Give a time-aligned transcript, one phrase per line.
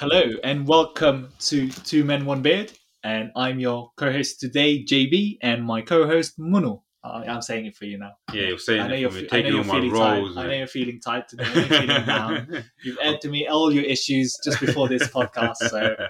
[0.00, 2.72] Hello and welcome to Two Men One Beard,
[3.04, 6.80] and I'm your co-host today, JB, and my co-host Munu.
[7.04, 8.12] Uh, I'm saying it for you now.
[8.32, 9.74] Yeah, you're saying I know it you're, for me, fe- I know taking you're my
[9.74, 10.34] feeling roles.
[10.34, 10.46] tired.
[10.46, 11.44] I know you're feeling tight today.
[11.44, 12.64] I know you're feeling down.
[12.82, 16.06] You've aired to me all your issues just before this podcast, so uh,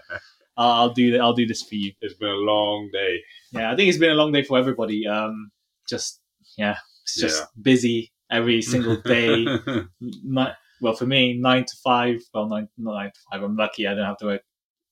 [0.57, 1.21] I'll do that.
[1.21, 1.91] I'll do this for you.
[2.01, 3.19] it's been a long day.
[3.51, 5.09] Yeah, I think it's been a long day for everybody.
[5.09, 5.51] Um,
[5.89, 6.21] just
[6.57, 9.45] yeah, it's just busy every single day.
[10.01, 12.21] Ni- well, for me, nine to five.
[12.35, 13.43] Well, nine not nine to five.
[13.43, 13.87] I'm lucky.
[13.87, 14.43] I don't have to work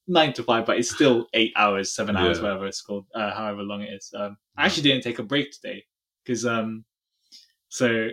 [0.07, 2.45] nine to five, but it's still eight hours, seven hours, Yeah.
[2.45, 4.13] whatever it's called, uh, however long it is.
[4.17, 5.85] Um, I actually didn't take a break today
[6.25, 6.85] because um,
[7.69, 8.09] so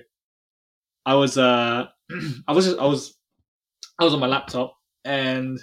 [1.05, 1.87] I was uh,
[2.47, 3.17] I was I was
[3.99, 5.59] I was on my laptop and.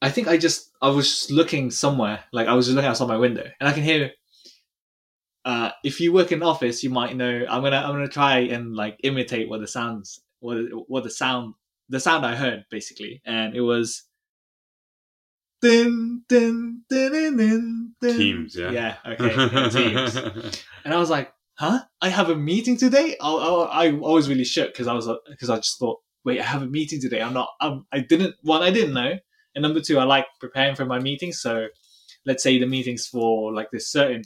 [0.00, 3.08] I think I just I was just looking somewhere, like I was just looking outside
[3.08, 4.12] my window, and I can hear.
[5.48, 7.46] Uh, if you work in office, you might know.
[7.48, 11.54] I'm gonna I'm gonna try and like imitate what the sounds what what the sound
[11.88, 14.04] the sound I heard basically, and it was.
[15.62, 18.16] Din, din, din, din, din.
[18.16, 18.70] Teams, yeah.
[18.70, 18.96] Yeah.
[19.06, 19.34] Okay.
[19.34, 20.16] yeah, teams.
[20.84, 21.80] And I was like, huh?
[22.02, 23.16] I have a meeting today?
[23.18, 26.44] I, I, I was really shook because I was because I just thought, wait, I
[26.44, 27.22] have a meeting today.
[27.22, 27.48] I'm not.
[27.58, 28.34] I'm, I didn't.
[28.42, 29.14] One, I didn't know,
[29.54, 31.40] and number two, I like preparing for my meetings.
[31.40, 31.68] So,
[32.26, 34.24] let's say the meetings for like this certain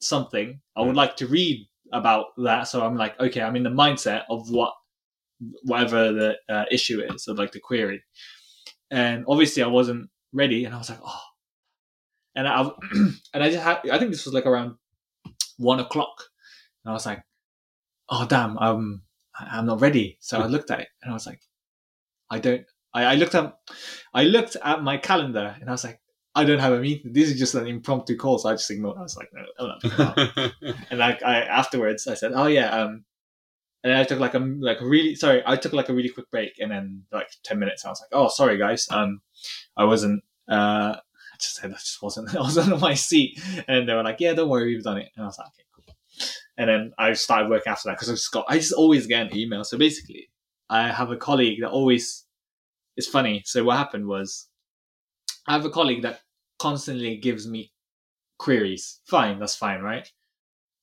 [0.00, 2.64] something, I would like to read about that.
[2.64, 4.74] So I'm like, okay, I'm in the mindset of what
[5.62, 8.02] whatever the uh, issue is, or like the query.
[8.90, 11.20] And obviously, I wasn't ready, and I was like, oh.
[12.34, 12.62] And I
[13.34, 13.78] and I just had.
[13.90, 14.76] I think this was like around
[15.56, 16.24] one o'clock.
[16.84, 17.22] And I was like,
[18.08, 19.02] oh damn, I'm
[19.38, 20.18] I'm not ready.
[20.20, 21.40] So I looked at it and I was like,
[22.30, 22.64] I don't.
[22.92, 23.54] I, I looked at,
[24.12, 26.00] I looked at my calendar and I was like,
[26.34, 27.12] I don't have a meeting.
[27.12, 28.98] This is just an impromptu call, so I just ignored.
[28.98, 29.82] I was like, no, I'm not.
[29.82, 30.52] picking up.
[30.90, 33.04] and like I afterwards, I said, oh yeah, um,
[33.82, 36.58] and I took like a like really sorry, I took like a really quick break,
[36.60, 39.20] and then like ten minutes, I was like, oh sorry guys, um,
[39.76, 40.22] I wasn't.
[40.48, 42.34] Uh, I just said I just wasn't.
[42.36, 45.10] I wasn't on my seat, and they were like, yeah, don't worry, we've done it,
[45.16, 45.94] and I was like, okay, cool.
[46.58, 49.26] And then I started working after that because I just got I just always get
[49.26, 49.64] an email.
[49.64, 50.30] So basically,
[50.68, 52.24] I have a colleague that always.
[52.96, 53.42] It's funny.
[53.46, 54.49] So what happened was,
[55.46, 56.20] I have a colleague that
[56.58, 57.72] constantly gives me
[58.38, 59.00] queries.
[59.06, 60.08] Fine, that's fine, right?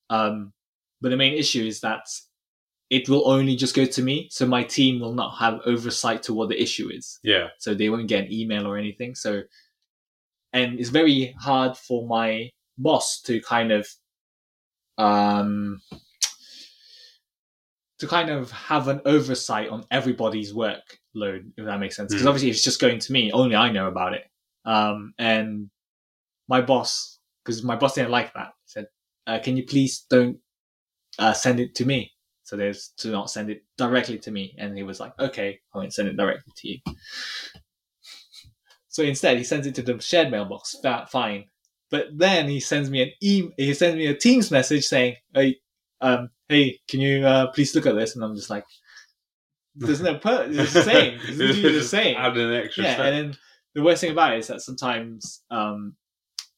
[0.09, 0.53] Um,
[1.01, 2.07] but the main issue is that
[2.89, 6.33] it will only just go to me, so my team will not have oversight to
[6.33, 7.19] what the issue is.
[7.23, 9.13] yeah, So they won't get an email or anything.
[9.15, 9.43] So,
[10.53, 13.87] and it's very hard for my boss to kind of,
[14.97, 15.81] um,
[17.99, 22.13] to kind of have an oversight on everybody's workload, if that makes sense.
[22.13, 22.29] Because Mm.
[22.29, 24.29] obviously, if it's just going to me, only I know about it.
[24.67, 25.69] Um, and
[26.49, 28.87] my boss, because my boss didn't like that, said,
[29.25, 30.37] uh, "Can you please don't
[31.17, 32.11] uh, send it to me?"
[32.43, 34.55] So there's to not send it directly to me.
[34.59, 36.77] And he was like, "Okay, I won't send it directly to you."
[38.89, 40.75] So instead, he sends it to the shared mailbox.
[41.09, 41.45] Fine,
[41.89, 45.59] but then he sends me an e- he sends me a Teams message saying, "Hey,
[46.01, 48.65] um, hey, can you uh, please look at this?" And I'm just like,
[49.75, 50.19] "There's no.
[50.23, 51.19] It's the same.
[51.23, 53.05] It's the same." Add an extra yeah, step.
[53.05, 53.37] and then
[53.75, 55.95] the worst thing about it is that sometimes um,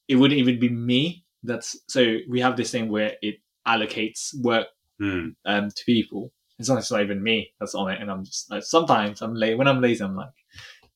[0.08, 1.26] it wouldn't even be me.
[1.44, 3.36] That's so we have this thing where it
[3.68, 4.68] allocates work
[5.00, 5.30] Hmm.
[5.46, 6.34] um, to people.
[6.58, 9.34] It's not, it's not even me that's on it, and I'm just like sometimes I'm
[9.34, 9.58] late.
[9.58, 10.28] When I'm lazy, I'm like,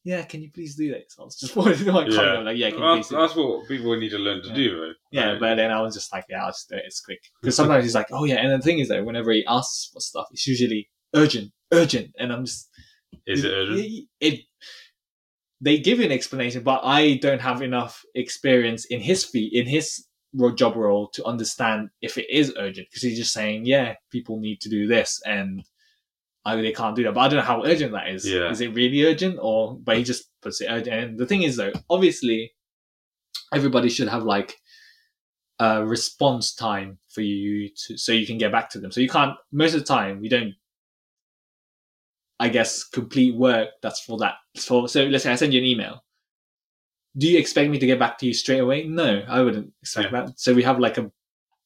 [0.03, 1.53] "Yeah, can you please do this?" I was just
[1.85, 2.40] to my Yeah.
[2.40, 4.53] like, "Yeah, can you please that's, what people need to learn to Yeah.
[4.56, 4.95] do, right?
[5.12, 5.40] Yeah, Right.
[5.40, 6.84] but then I was just like, "Yeah, I'll just do it.
[6.85, 9.45] It's quick." Because sometimes he's like, "Oh yeah," and the thing is that whenever he
[9.47, 12.68] asks for stuff, it's usually urgent, urgent, and I'm just
[13.25, 13.80] is it urgent?
[13.80, 14.40] it, it-
[15.63, 19.66] they give you an explanation, but I don't have enough experience in his fee in
[19.66, 20.06] his
[20.56, 24.59] job role to understand if it is urgent because he's just saying, yeah, people need
[24.62, 25.63] to do this, and
[26.44, 27.13] I they can't do that.
[27.13, 28.28] But I don't know how urgent that is.
[28.28, 28.50] Yeah.
[28.50, 30.96] Is it really urgent, or but he just puts it urgent?
[30.96, 32.51] And the thing is, though, obviously,
[33.53, 34.57] everybody should have like
[35.59, 38.91] a response time for you to so you can get back to them.
[38.91, 40.56] So you can't most of the time you don't
[42.39, 45.65] I guess complete work that's for that for so let's say I send you an
[45.65, 46.03] email.
[47.15, 48.85] Do you expect me to get back to you straight away?
[48.85, 50.39] No, I wouldn't expect that.
[50.39, 51.12] So we have like a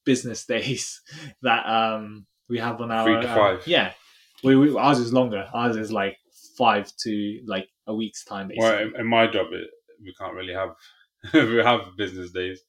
[0.05, 1.01] business days
[1.41, 3.67] that um we have on our Three to uh, five.
[3.67, 3.93] yeah.
[4.43, 5.47] We, we ours is longer.
[5.53, 6.17] Ours is like
[6.57, 8.69] five to like a week's time basically.
[8.69, 9.69] Well, in, in my job, it,
[10.03, 10.69] we can't really have
[11.33, 12.61] we have business days.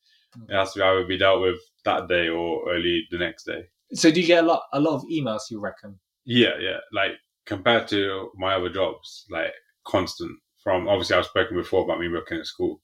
[0.49, 3.69] It has to either be dealt with that day or early the next day.
[3.95, 5.99] So do you get a lot a lot of emails you reckon?
[6.25, 6.79] Yeah, yeah.
[6.93, 7.13] Like
[7.49, 9.53] compared to my other jobs, like
[9.87, 10.39] constant.
[10.63, 12.81] From obviously, I've spoken before about me working at school,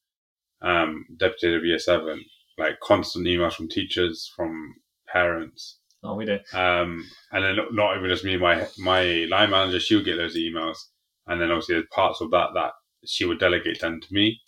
[0.63, 2.25] um, deputy of year seven.
[2.57, 4.77] Like constant emails from teachers, from
[5.13, 6.55] parents, No, we don't.
[6.55, 8.37] um, and then not- even just me.
[8.37, 10.79] My my line manager, she'll get those emails,
[11.27, 12.73] and then obviously there's parts of that that
[13.05, 14.41] she would delegate them to me,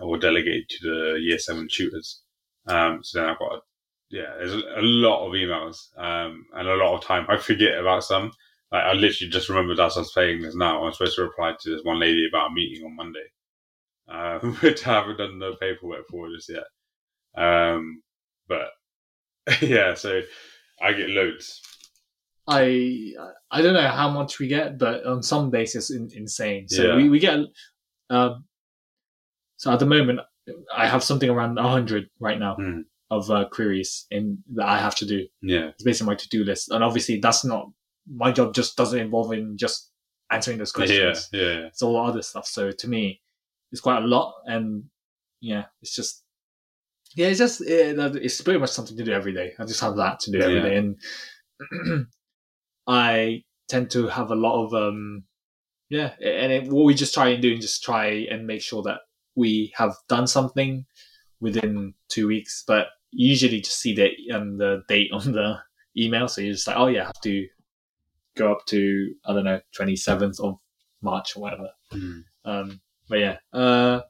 [0.00, 2.20] or delegate to the year seven tutors.
[2.66, 3.60] Um, so then I've got, a,
[4.10, 7.24] yeah, there's a, a lot of emails um, and a lot of time.
[7.30, 8.30] I forget about some.
[8.74, 10.84] Like I literally just remembered as I was playing this now.
[10.84, 13.26] I'm supposed to reply to this one lady about a meeting on Monday,
[14.08, 16.64] uh, which I haven't done the paperwork for just yet.
[17.40, 18.02] Um,
[18.48, 18.70] but
[19.62, 20.22] yeah, so
[20.82, 21.62] I get loads.
[22.48, 23.12] I
[23.48, 26.68] I don't know how much we get, but on some days it's in, insane.
[26.68, 26.96] So Yeah.
[26.96, 27.38] we, we get
[28.10, 28.44] um
[29.56, 30.18] so at the moment
[30.76, 32.80] I have something around hundred right now Hmm.
[33.08, 35.28] of uh, queries in that I have to do.
[35.42, 37.70] Yeah, It's basically my to do list, and obviously that's not
[38.10, 38.54] my job.
[38.54, 39.90] Just doesn't involve in just
[40.30, 41.28] answering those questions.
[41.32, 41.66] yeah, yeah.
[41.66, 42.46] It's all other stuff.
[42.46, 43.20] So to me,
[43.72, 44.84] it's quite a lot, and
[45.40, 46.22] yeah, it's just
[47.16, 49.52] yeah, it's just it, it's pretty much something to do every day.
[49.58, 50.62] I just have that to do every Yeah.
[50.62, 50.96] day, and
[52.86, 55.24] I tend to have a lot of um
[55.90, 58.82] yeah, and it, what we just try and do and just try and make sure
[58.82, 59.00] that
[59.36, 60.86] we have done something
[61.40, 65.56] within two weeks, but usually just see the um, the date on the
[65.96, 67.46] email, so you're just like, oh yeah, I have to
[68.36, 70.58] go up to I don't know twenty seventh of
[71.02, 71.70] March or whatever.
[71.92, 72.24] Mm.
[72.44, 74.00] Um, but yeah, uh,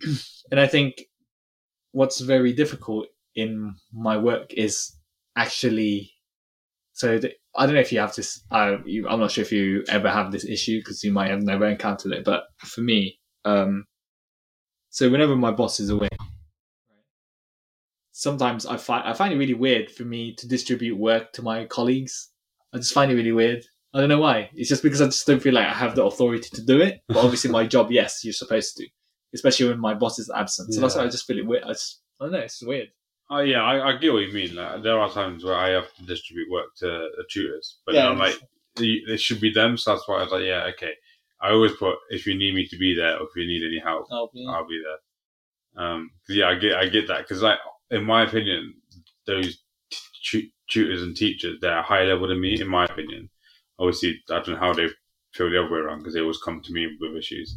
[0.50, 1.04] and I think
[1.92, 4.92] what's very difficult in my work is
[5.36, 6.12] actually.
[6.92, 8.42] So the, I don't know if you have this.
[8.50, 11.42] Uh, you, I'm not sure if you ever have this issue because you might have
[11.42, 12.24] never encountered it.
[12.24, 13.84] But for me, um,
[14.88, 16.08] so whenever my boss is away,
[18.16, 21.66] sometimes I find I find it really weird for me to distribute work to my
[21.66, 22.30] colleagues.
[22.72, 23.64] I just find it really weird.
[23.92, 24.50] I don't know why.
[24.54, 27.02] It's just because I just don't feel like I have the authority to do it.
[27.08, 28.86] But obviously, my job, yes, you're supposed to,
[29.34, 30.72] especially when my boss is absent.
[30.72, 31.64] So that's why I just feel it weird.
[31.64, 32.38] I, just, I don't know.
[32.38, 32.88] It's weird.
[33.28, 34.54] Oh yeah, I, I get what you mean.
[34.54, 38.08] Like, there are times where I have to distribute work to the tutors, but Yeah,
[38.08, 38.38] I'm like,
[38.78, 39.76] it should be them.
[39.76, 40.92] So that's why I was like, yeah, okay.
[41.40, 43.78] I always put if you need me to be there, or if you need any
[43.78, 45.84] help, Oh, I'll be there.
[45.84, 47.58] Um, yeah, I get, I get that because, like,
[47.90, 48.74] in my opinion,
[49.26, 49.58] those
[50.24, 52.60] t- tutors and teachers they're higher level than me.
[52.60, 53.30] In my opinion,
[53.78, 54.88] obviously, I don't know how they
[55.32, 57.56] feel the other way around because they always come to me with issues.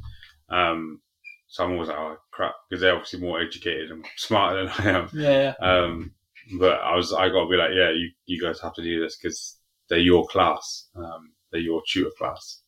[0.50, 1.02] Um,
[1.48, 4.90] so I'm always like, oh crap, because they're obviously more educated and smarter than I
[5.00, 5.10] am.
[5.14, 5.68] yeah, yeah.
[5.68, 6.12] Um,
[6.60, 9.00] but I was, I got to be like, yeah, you, you guys have to do
[9.00, 9.58] this because
[9.90, 10.88] they're your class.
[10.96, 12.62] Um, they're your tutor class.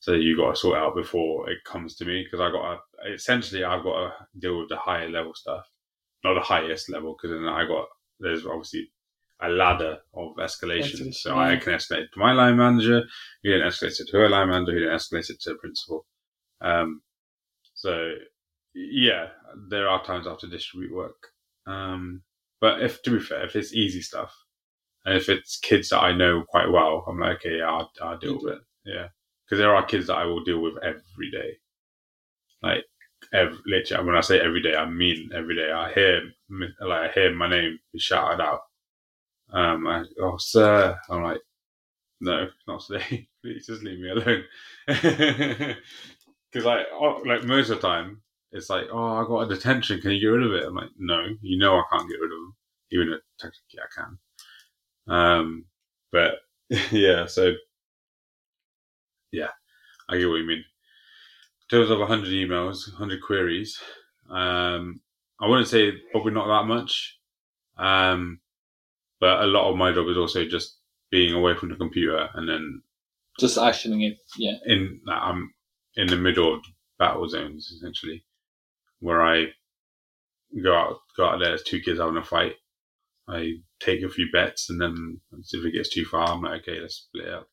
[0.00, 2.80] So you got to sort it out before it comes to me because I got
[3.04, 5.66] to, essentially, I've got to deal with the higher level stuff,
[6.24, 7.86] not the highest level because then I got,
[8.18, 8.90] there's obviously
[9.42, 11.00] a ladder of escalation.
[11.00, 13.04] Escalation, So I can escalate to my line manager,
[13.42, 16.06] you can escalate it to her line manager, you can escalate it to the principal.
[16.60, 17.02] Um,
[17.74, 18.12] so
[18.74, 19.28] yeah,
[19.68, 21.28] there are times I have to distribute work.
[21.66, 22.22] Um,
[22.60, 24.34] but if to be fair, if it's easy stuff,
[25.04, 28.18] and if it's kids that I know quite well, I'm like, okay, yeah, I'll, I'll
[28.18, 28.60] deal with it.
[28.84, 29.08] Yeah,
[29.44, 31.56] because there are kids that I will deal with every day.
[32.62, 32.84] Like,
[33.32, 35.70] every, literally, when I say every day, I mean every day.
[35.72, 36.22] I hear
[36.80, 38.60] like I hear my name be shouted out.
[39.52, 41.40] Um, I, oh sir, I'm like,
[42.20, 43.28] no, not today.
[43.42, 44.44] Please just leave me alone.
[46.52, 48.22] Because like, oh, like most of the time,
[48.52, 50.00] it's like, oh, I got a detention.
[50.00, 50.66] Can you get rid of it?
[50.66, 52.56] I'm like, no, you know I can't get rid of them,
[52.90, 54.02] even though technically I
[55.06, 55.14] can.
[55.14, 55.64] Um,
[56.12, 56.34] but
[56.92, 57.52] yeah, so
[59.32, 59.48] yeah,
[60.08, 60.64] I get what you mean.
[61.70, 63.78] Terms of 100 emails, 100 queries,
[64.28, 65.00] um,
[65.40, 67.18] I wouldn't say probably not that much.
[67.78, 68.40] Um,
[69.20, 70.78] but a lot of my job is also just
[71.10, 72.82] being away from the computer and then
[73.38, 74.18] Just actioning it.
[74.36, 74.54] Yeah.
[74.66, 75.52] in I'm
[75.96, 76.64] in the middle of
[76.98, 78.24] battle zones essentially,
[79.00, 79.46] where I
[80.62, 81.50] go out go out there.
[81.50, 82.54] There's two kids having a fight.
[83.28, 86.80] I take a few bets, and then if it gets too far, I'm like, okay,
[86.80, 87.48] let's split it up.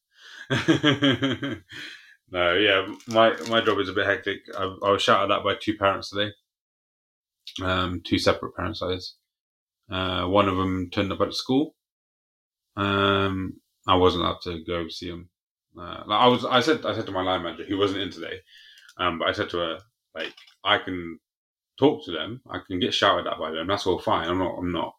[2.32, 4.40] no, yeah, my my job is a bit hectic.
[4.58, 6.32] I, I was shouted at by two parents today,
[7.64, 9.16] um, two separate parents, is.
[9.90, 11.76] Uh, one of them turned up at school.
[12.76, 13.54] Um,
[13.88, 15.30] I wasn't allowed to go see him.
[15.80, 18.12] Uh, like I was, I said, I said to my line manager, who wasn't in
[18.12, 18.40] today,
[18.98, 19.80] um, but I said to her,
[20.16, 21.20] like, I can
[21.80, 23.68] talk to them, I can get shouted at by them.
[23.68, 24.28] That's all fine.
[24.28, 24.94] I'm not, I'm not,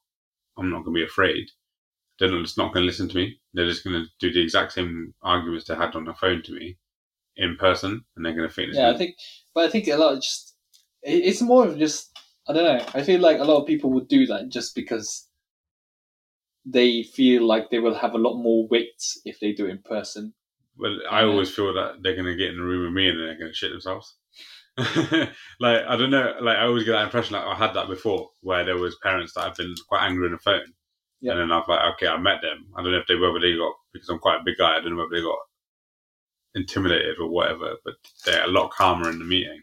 [0.57, 1.49] I'm not going to be afraid.
[2.19, 3.41] They're just not going to listen to me.
[3.55, 6.53] They're just going to do the exact same arguments they had on the phone to
[6.53, 6.79] me
[7.39, 8.73] in person, and they're going to think.
[8.75, 9.15] Yeah, I think,
[9.55, 10.55] but I think a lot of just
[11.03, 12.11] it's more of just
[12.49, 12.85] I don't know.
[12.95, 15.27] I feel like a lot of people would do that just because
[16.65, 19.83] they feel like they will have a lot more weight if they do it in
[19.83, 20.35] person.
[20.77, 21.29] Well, I Yeah.
[21.29, 23.51] always feel that they're going to get in the room with me and they're going
[23.51, 24.17] to shit themselves.
[24.79, 27.35] like I don't know, like I always get that impression.
[27.35, 30.33] Like I had that before, where there was parents that have been quite angry on
[30.33, 30.73] the phone,
[31.21, 31.33] Yeah.
[31.33, 32.67] and then I've like, okay, I met them.
[32.77, 34.77] I don't know if they whether they got because I'm quite a big guy.
[34.77, 35.39] I don't know whether they got
[36.55, 39.63] intimidated or whatever, but they're a lot calmer in the meeting.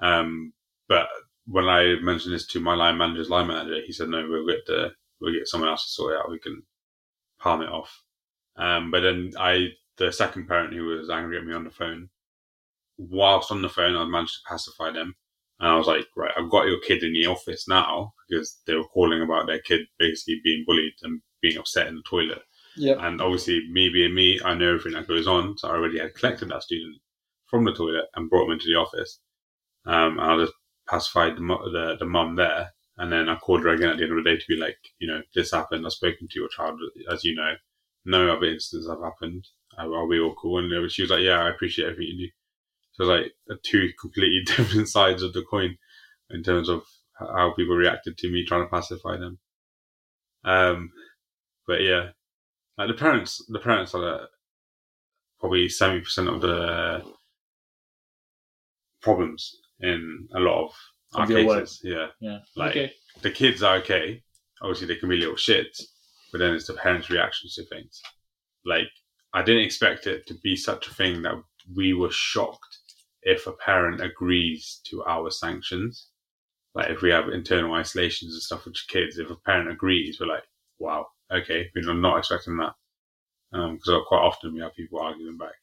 [0.00, 0.52] Um,
[0.88, 1.08] but
[1.46, 4.66] when I mentioned this to my line manager's line manager, he said, "No, we'll get
[4.66, 6.30] the we'll get someone else to sort it out.
[6.30, 6.62] We can
[7.40, 8.02] palm it off."
[8.56, 12.10] Um, but then I, the second parent who was angry at me on the phone,
[12.98, 15.14] whilst on the phone, I managed to pacify them.
[15.60, 18.74] And I was like, right, I've got your kid in the office now because they
[18.74, 22.42] were calling about their kid basically being bullied and being upset in the toilet.
[22.76, 22.98] Yep.
[23.00, 25.58] And obviously, me being me, I know everything that goes on.
[25.58, 26.96] So I already had collected that student
[27.46, 29.20] from the toilet and brought him into the office.
[29.84, 30.54] Um, and I just
[30.88, 32.72] pacified the, the, the mum there.
[32.98, 34.78] And then I called her again at the end of the day to be like,
[34.98, 35.84] you know, this happened.
[35.84, 36.78] I've spoken to your child,
[37.10, 37.54] as you know.
[38.04, 39.46] No other instances have happened.
[39.78, 40.58] Are we all cool?
[40.58, 42.32] And she was like, yeah, I appreciate everything you do.
[42.92, 45.76] So like two completely different sides of the coin
[46.30, 46.82] in terms of
[47.14, 49.38] how people reacted to me trying to pacify them.
[50.44, 50.90] Um,
[51.66, 52.10] but yeah,
[52.78, 54.28] like the parents, the parents are
[55.40, 57.02] probably seventy percent of the
[59.00, 60.74] problems in a lot of
[61.14, 61.60] our Of your work.
[61.60, 61.80] cases.
[61.84, 62.38] Yeah, Yeah.
[62.56, 62.92] like okay.
[63.20, 64.22] the kids are okay.
[64.62, 65.82] Obviously, they can be little shits,
[66.30, 68.00] but then it's the parents' reactions to things.
[68.64, 68.88] Like,
[69.34, 71.34] I didn't expect it to be such a thing that
[71.74, 72.78] we were shocked
[73.22, 76.08] if a parent agrees to our sanctions.
[76.74, 80.26] Like, if we have internal isolations and stuff with kids, if a parent agrees, we're
[80.28, 80.44] like,
[80.78, 82.74] wow, okay, we're not expecting that.
[83.52, 85.54] Because quite often we have people arguing back.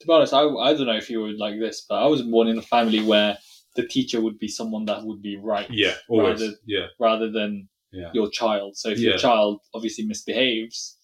[0.00, 2.22] To be honest, I, I don't know if you were like this, but I was
[2.22, 3.36] born in a family where
[3.76, 5.70] the teacher would be someone that would be right.
[5.70, 6.40] Yeah, always.
[6.40, 8.10] Rather, Yeah, rather than yeah.
[8.12, 8.76] your child.
[8.76, 9.10] So if Yeah.
[9.10, 10.96] your child obviously misbehaves,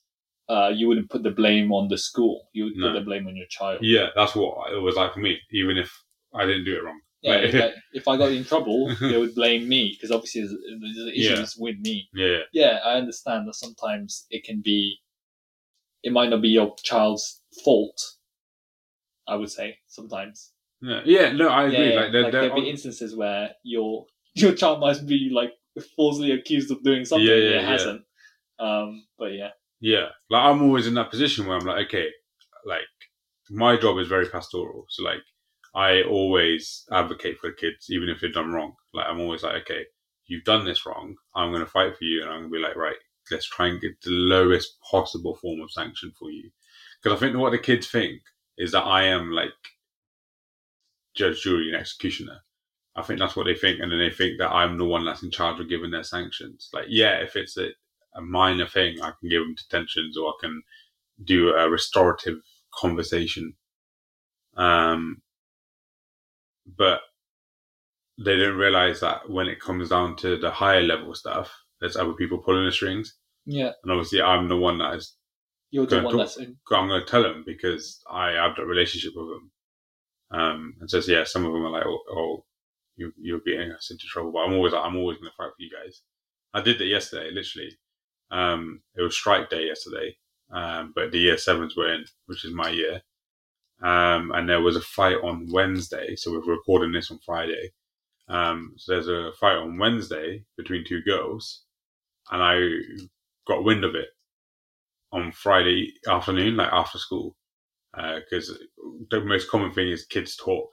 [0.48, 2.48] uh, you wouldn't put the blame on the school.
[2.52, 2.88] You would No.
[2.88, 3.80] put the blame on your child.
[3.82, 5.92] Yeah, that's what it was like for me, even if
[6.34, 7.00] I didn't do it wrong.
[7.26, 10.54] Yeah, if, I, if I got in trouble, they would blame me because obviously there's,
[10.80, 12.09] there's issues with me.
[12.14, 14.99] Yeah, Yeah, I understand that sometimes it can be,
[16.02, 18.00] it might not be your child's fault.
[19.28, 20.52] I would say sometimes.
[20.80, 21.33] yeah, yeah.
[21.33, 21.95] No, I agree.
[21.95, 24.06] Yeah, Like, they're, like there'll be instances where your
[24.37, 25.52] your child might be like
[25.97, 28.02] falsely accused of doing something Yeah, that yeah, it hasn't.
[28.59, 32.09] Um, but yeah, Yeah, like I'm always in that position where I'm like, okay,
[32.64, 32.83] like
[33.50, 35.23] my job is very pastoral, so like
[35.76, 38.75] I always advocate for the kids, even if they've done wrong.
[38.95, 39.85] Like I'm always like, okay,
[40.26, 42.62] you've done this wrong, I'm going to fight for you, and I'm going to be
[42.62, 42.97] like, right,
[43.30, 46.50] let's try and get the lowest possible form of sanction for you,
[47.02, 48.23] because I think what the kids think
[48.59, 49.50] is that I am like
[51.14, 52.40] judge, jury, and executioner.
[52.97, 55.23] I think that's what they think, and then they think that I'm the one that's
[55.23, 56.71] in charge of giving their sanctions.
[56.73, 57.68] Like, yeah, if it's a
[58.16, 60.62] a minor thing, I can give them detentions or I can
[61.23, 62.38] do a restorative
[62.75, 63.54] conversation.
[64.56, 65.21] Um,
[66.78, 67.00] but
[68.18, 72.14] they don't realize that when it comes down to the higher level stuff, there's other
[72.14, 73.14] people pulling the strings.
[73.44, 75.16] yeah, And obviously, I'm the one that is,
[75.70, 76.56] you're the one that's in.
[76.73, 79.50] I'm going to tell them because I have that relationship with them.
[80.30, 82.44] Um, and so, yeah, some of them are like, oh, oh
[82.96, 84.32] you, you're getting us into trouble.
[84.32, 86.02] But I'm always like, I'm always going to fight for you guys.
[86.54, 87.76] I did that yesterday, literally.
[88.30, 90.16] Um, it was strike day yesterday,
[90.52, 93.02] um, but the year sevens were in, which is my year.
[93.83, 96.16] Um, and there was a fight on Wednesday.
[96.16, 97.73] So we're recording this on Friday.
[98.28, 101.62] Um, so there's a fight on Wednesday between two girls,
[102.30, 102.61] and I
[103.47, 104.09] got wind of it
[105.12, 107.37] on Friday afternoon, like after school,
[107.95, 108.59] because
[109.11, 110.68] the most common thing is kids talk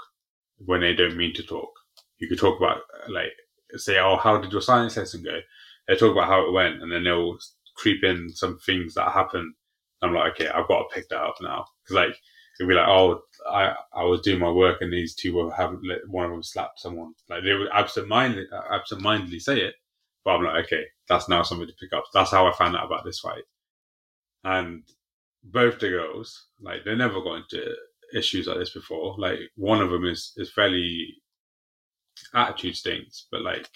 [0.57, 1.69] when they don't mean to talk.
[2.17, 2.79] You could talk about
[3.09, 3.33] like
[3.75, 5.39] say, "Oh, how did your science lesson go?"
[5.87, 7.37] They talk about how it went, and then they'll
[7.75, 9.53] creep in some things that happen.
[10.01, 12.15] I'm like, okay, I've got to pick that up now because like
[12.59, 16.07] it'd be like, oh, I I was doing my work and these two having let
[16.07, 17.13] one of them slapped someone.
[17.29, 19.75] Like they would absent-mindedly, absent-mindedly say it,
[20.23, 22.05] but I'm like, okay, that's now something to pick up.
[22.13, 23.43] That's how I found out about this fight.
[24.43, 24.83] And
[25.43, 27.75] both the girls, like they never got into
[28.13, 29.15] issues like this before.
[29.17, 31.15] Like one of them is is fairly
[32.33, 33.69] attitude stinks, but like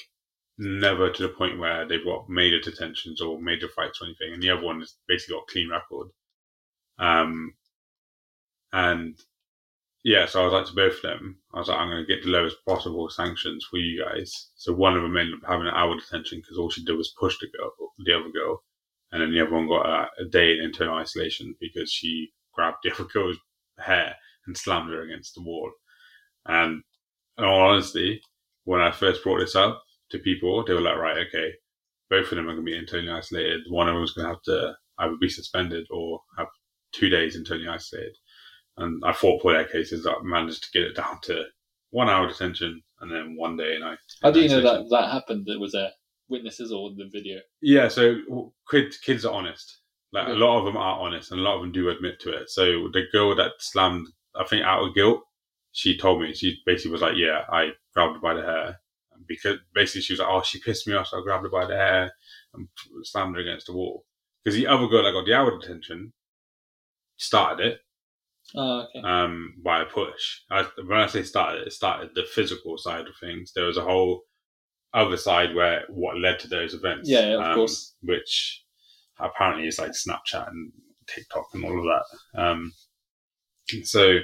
[0.59, 4.33] never to the point where they've got major detentions or major fights or anything.
[4.33, 6.07] And the other one has basically got a clean record.
[6.99, 7.53] Um,
[8.73, 9.15] and
[10.03, 12.07] yeah, so I was like to both of them, I was like, I'm going to
[12.07, 14.49] get the lowest possible sanctions for you guys.
[14.55, 17.13] So one of them ended up having an hour detention because all she did was
[17.19, 17.71] push the girl,
[18.05, 18.63] the other girl.
[19.11, 22.77] And then the other one got a, a day in internal isolation because she grabbed
[22.83, 23.37] the other girl's
[23.79, 25.71] hair and slammed her against the wall.
[26.45, 26.83] And
[27.37, 28.21] in all honesty,
[28.63, 31.51] when I first brought this up to people, they were like, right, okay,
[32.09, 33.61] both of them are going to be internally isolated.
[33.69, 36.47] One of them is going to have to either be suspended or have
[36.93, 38.15] two days internally isolated.
[38.77, 40.05] And I fought for their cases.
[40.05, 41.45] I managed to get it down to
[41.89, 43.75] one hour detention and then one day.
[43.75, 45.45] And I How do you know that that happened?
[45.47, 45.91] That was there
[46.29, 47.39] witnesses or the video?
[47.61, 49.79] Yeah, so kids, kids are honest.
[50.13, 52.31] Like a lot of them are honest, and a lot of them do admit to
[52.31, 52.49] it.
[52.49, 55.21] So the girl that slammed I think out of guilt,
[55.71, 56.33] she told me.
[56.33, 58.79] She basically was like, "Yeah, I grabbed her by the hair."
[59.27, 61.65] Because basically she was like, "Oh, she pissed me off, so I grabbed her by
[61.65, 62.11] the hair
[62.53, 62.67] and
[63.03, 64.05] slammed her against the wall."
[64.43, 66.13] Because the other girl that got the hour detention
[67.17, 67.81] started it,
[68.55, 69.01] Oh, okay.
[69.05, 70.41] um, by a push.
[70.49, 73.51] I, when I say started, it started the physical side of things.
[73.53, 74.23] There was a whole
[74.93, 77.09] other side where what led to those events.
[77.09, 77.95] Yeah, of um, course.
[78.01, 78.63] Which
[79.19, 80.71] apparently is like Snapchat and
[81.07, 82.41] TikTok and all of that.
[82.41, 82.71] Um,
[83.83, 84.19] so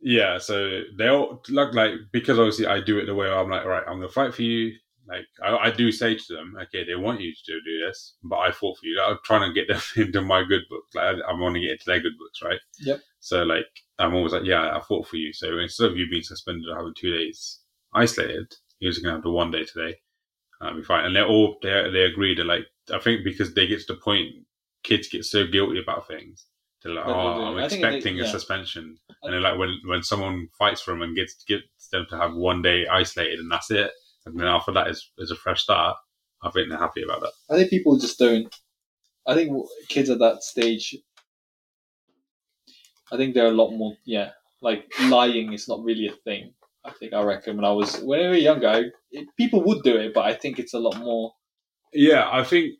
[0.00, 3.62] yeah, so they all look like because obviously I do it the way I'm like,
[3.62, 4.72] all right, I'm gonna fight for you.
[5.08, 8.36] Like I, I do say to them, okay, they want you to do this, but
[8.36, 9.00] I fought for you.
[9.00, 10.84] I'm trying to get them into my good book.
[10.94, 12.60] Like I, I want to get into their good books, right?
[12.80, 13.00] Yep.
[13.20, 13.66] So like
[13.98, 15.32] I'm always like, yeah, I fought for you.
[15.32, 17.60] So instead of you being suspended or having two days
[17.94, 19.96] isolated, you're just gonna have the one day today.
[20.60, 21.04] That'll be fine.
[21.04, 24.00] And they're all they they agree to like I think because they get to the
[24.00, 24.28] point
[24.82, 26.46] kids get so guilty about things.
[26.82, 27.12] They're like, oh.
[27.12, 28.30] I'm I think they- expecting a yeah.
[28.30, 28.98] suspension.
[29.22, 32.34] And then like when when someone fights for them and gets gets them to have
[32.34, 33.90] one day isolated and that's it,
[34.26, 35.96] and then after that is is a fresh start.
[36.42, 37.32] I think they're happy about that.
[37.50, 38.54] I think people just don't.
[39.26, 39.50] I think
[39.88, 40.96] kids at that stage.
[43.12, 43.96] I think they're a lot more.
[44.04, 46.52] Yeah, like lying is not really a thing.
[46.84, 49.82] I think I reckon when I was when I was younger, I, it, people would
[49.82, 51.32] do it, but I think it's a lot more.
[51.92, 52.74] Yeah, I think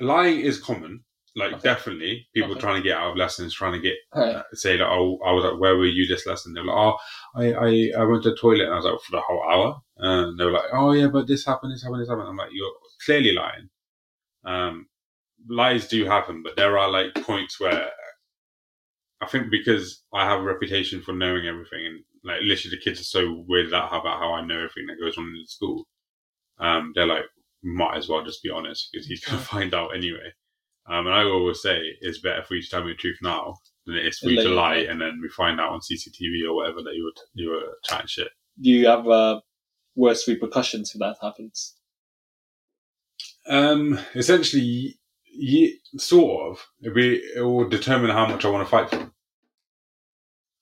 [0.00, 1.04] lying is common.
[1.36, 1.60] Like Okay.
[1.62, 2.60] definitely, people Okay.
[2.60, 4.36] trying to get out of lessons, trying to get Right.
[4.36, 6.54] uh, say that oh I was like where were you this lesson?
[6.54, 6.96] They're like oh
[7.34, 9.80] I, I I went to the toilet and I was like for the whole hour.
[9.98, 12.28] And they were like oh yeah but this happened this happened this happened.
[12.28, 12.72] I'm like you're
[13.04, 13.68] clearly lying.
[14.44, 14.88] Um,
[15.48, 17.90] lies do happen, but there are like points where
[19.20, 23.00] I think because I have a reputation for knowing everything and like literally the kids
[23.00, 25.86] are so weirded out about how I know everything that goes on in the school.
[26.58, 27.24] Um, they're like
[27.62, 30.32] might as well just be honest because he's gonna find out anyway.
[30.88, 33.56] Um, and I always say it's better for you to tell me the truth now
[33.86, 36.54] than it is for you to lie and then we find out on CCTV or
[36.54, 38.28] whatever that you were you were chatting shit.
[38.60, 39.40] Do you have uh,
[39.94, 41.74] worse repercussions if that happens?
[43.48, 46.66] Um, essentially, ye, sort of.
[46.80, 49.12] It, be, it will determine how much I want to fight for him.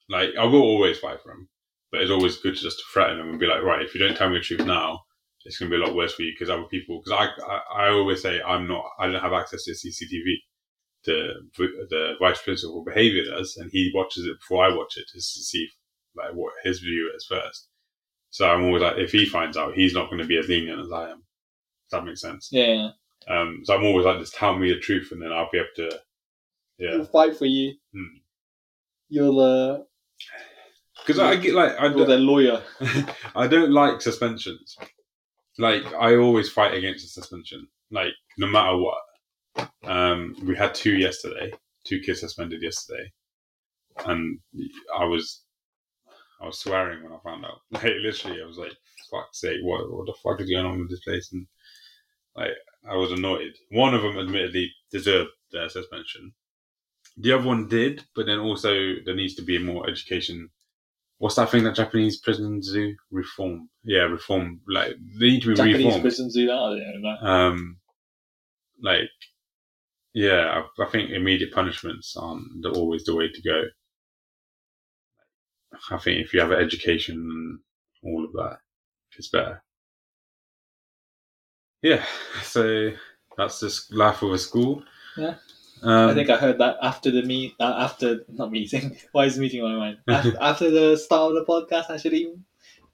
[0.09, 1.49] Like I will always fight for him,
[1.91, 4.01] but it's always good just to just threaten him and be like, right, if you
[4.01, 5.01] don't tell me the truth now,
[5.45, 7.01] it's going to be a lot worse for you because other people.
[7.05, 8.85] Because I, I, I always say I'm not.
[8.99, 10.35] I don't have access to CCTV.
[11.05, 15.35] The the vice principal behavior does, and he watches it before I watch it just
[15.35, 15.69] to see
[16.17, 17.69] like what his view is first.
[18.31, 20.81] So I'm always like, if he finds out, he's not going to be as lenient
[20.81, 21.19] as I am.
[21.19, 22.49] Does that make sense?
[22.51, 22.91] Yeah.
[23.29, 25.91] Um, so I'm always like, just tell me the truth, and then I'll be able
[25.91, 26.01] to.
[26.79, 27.75] Yeah, We'll fight for you.
[27.93, 28.17] Hmm.
[29.09, 29.87] You're the
[31.05, 32.63] because I get like I don't, the lawyer.
[33.37, 34.77] I don't like suspensions.
[35.59, 38.99] Like I always fight against a suspension, like no matter what.
[39.85, 41.53] Um, we had two yesterday,
[41.85, 43.13] two kids suspended yesterday,
[44.07, 44.41] and
[44.99, 45.45] I was,
[46.41, 47.61] I was swearing when I found out.
[47.71, 48.73] Like literally, I was like,
[49.11, 51.47] "Fuck's sake, what what the fuck is going on with this place?" And
[52.37, 52.53] like
[52.91, 53.55] I was annoyed.
[53.71, 56.35] One of them admittedly deserved their suspension.
[57.17, 58.71] The other one did, but then also
[59.05, 60.51] there needs to be more education.
[61.25, 62.95] What's that thing that Japanese prisons do?
[63.11, 63.71] Reform.
[63.83, 64.61] Yeah, reform.
[64.69, 66.03] Like they need to be Japanese reformed.
[66.03, 66.53] prisons do that.
[66.53, 67.27] I don't.
[67.27, 67.77] Um,
[68.83, 69.09] like,
[70.13, 73.63] yeah, I, I think immediate punishments aren't always the way to go.
[75.91, 77.59] I think if you have an education and
[78.03, 78.59] all of that,
[79.17, 79.63] it's better.
[81.81, 82.05] Yeah,
[82.43, 82.91] so
[83.39, 84.83] that's just life of a school.
[85.17, 85.37] Yeah.
[85.85, 88.97] Um, I think I heard that after the meet, uh, after not meeting.
[89.13, 89.99] Why is meeting on my mind?
[90.09, 92.33] After, after the start of the podcast, actually,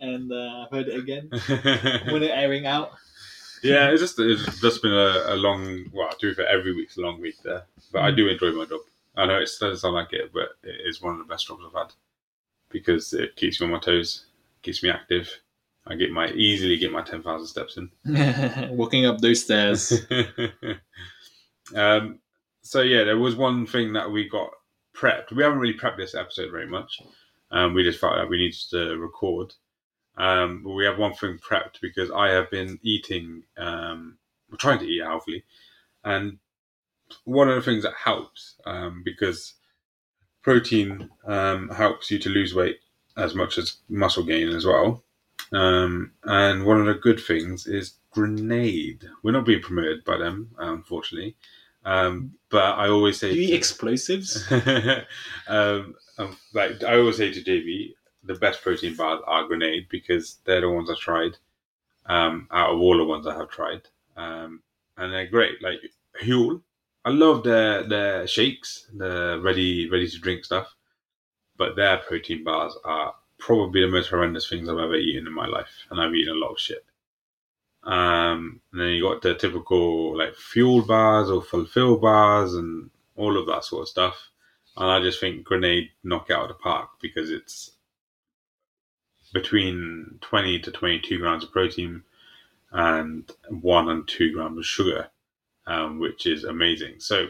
[0.01, 1.31] and uh, I've heard it again
[2.13, 2.91] when it airing out.
[3.63, 5.85] yeah, it's just it's just been a, a long.
[5.93, 8.51] Well, I do it for every week's a long week there, but I do enjoy
[8.53, 8.81] my job.
[9.17, 11.63] I know it doesn't sound like it, but it is one of the best jobs
[11.67, 11.93] I've had
[12.71, 14.27] because it keeps me on my toes,
[14.63, 15.29] keeps me active.
[15.87, 17.91] I get my easily get my ten thousand steps in.
[18.77, 19.93] Walking up those stairs.
[21.75, 22.19] um,
[22.71, 24.51] so yeah, there was one thing that we got
[24.97, 25.33] prepped.
[25.33, 27.03] We haven't really prepped this episode very much.
[27.51, 29.55] Um, we just felt that we needed to record.
[30.17, 34.19] Um, but we have one thing prepped because I have been eating, um,
[34.57, 35.43] trying to eat healthily,
[36.05, 36.39] and
[37.25, 39.55] one of the things that helps um, because
[40.41, 42.79] protein um, helps you to lose weight
[43.17, 45.03] as much as muscle gain as well.
[45.53, 49.09] Um, and one of the good things is Grenade.
[49.25, 51.35] We're not being promoted by them, unfortunately.
[51.85, 54.51] Um, but I always say, Do you eat to- explosives?
[55.49, 60.39] um, um, like I always say to JB, the best protein bars are Grenade because
[60.45, 61.37] they're the ones I've tried.
[62.07, 63.83] Um, out of all the ones I have tried,
[64.17, 64.63] um,
[64.97, 65.63] and they're great.
[65.63, 65.81] Like
[66.23, 66.61] Huel,
[67.05, 70.75] I love their their shakes, the ready ready to drink stuff.
[71.57, 75.47] but their protein bars are probably the most horrendous things I've ever eaten in my
[75.47, 76.85] life, and I've eaten a lot of shit.
[77.83, 83.39] Um, and then you got the typical like fuel bars or Fulfil bars and all
[83.39, 84.31] of that sort of stuff.
[84.77, 87.73] And I just think Grenade knock out of the park because it's
[89.33, 92.03] between 20 to 22 grams of protein
[92.73, 95.09] and one and two grams of sugar,
[95.67, 96.95] um, which is amazing.
[96.99, 97.29] So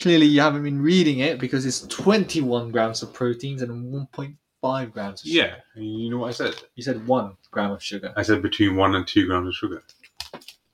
[0.00, 3.72] Clearly, you haven't been reading it because it's 21 grams of proteins and
[4.66, 5.62] 1.5 grams of sugar.
[5.74, 6.54] yeah, you know what I said?
[6.74, 8.12] You said one gram of sugar.
[8.16, 9.82] I said between one and two grams of sugar.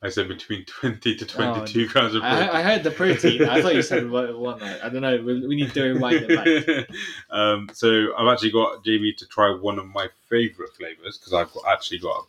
[0.04, 2.48] I said between 20 to 22 grams of protein.
[2.48, 3.44] I, I heard the protein.
[3.48, 4.36] I thought you said one.
[4.38, 4.60] one.
[4.60, 5.16] I don't know.
[5.22, 6.88] We, we need to rewind it back.
[7.30, 11.52] um, so I've actually got Jamie to try one of my favourite flavours because I've
[11.52, 12.26] got, actually got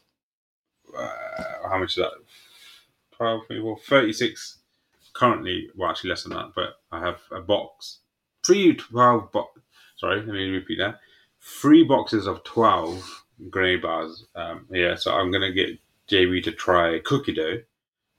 [0.95, 1.07] uh,
[1.69, 2.11] how much is that?
[3.17, 4.57] 12, 24, 36
[5.13, 7.99] currently, well, actually less than that, but I have a box,
[8.45, 9.59] three 12 box.
[9.95, 10.99] Sorry, let me repeat that.
[11.45, 14.25] Three boxes of 12 grenade bars.
[14.35, 15.77] Um, yeah, so I'm going to get
[16.09, 17.61] JB to try cookie dough,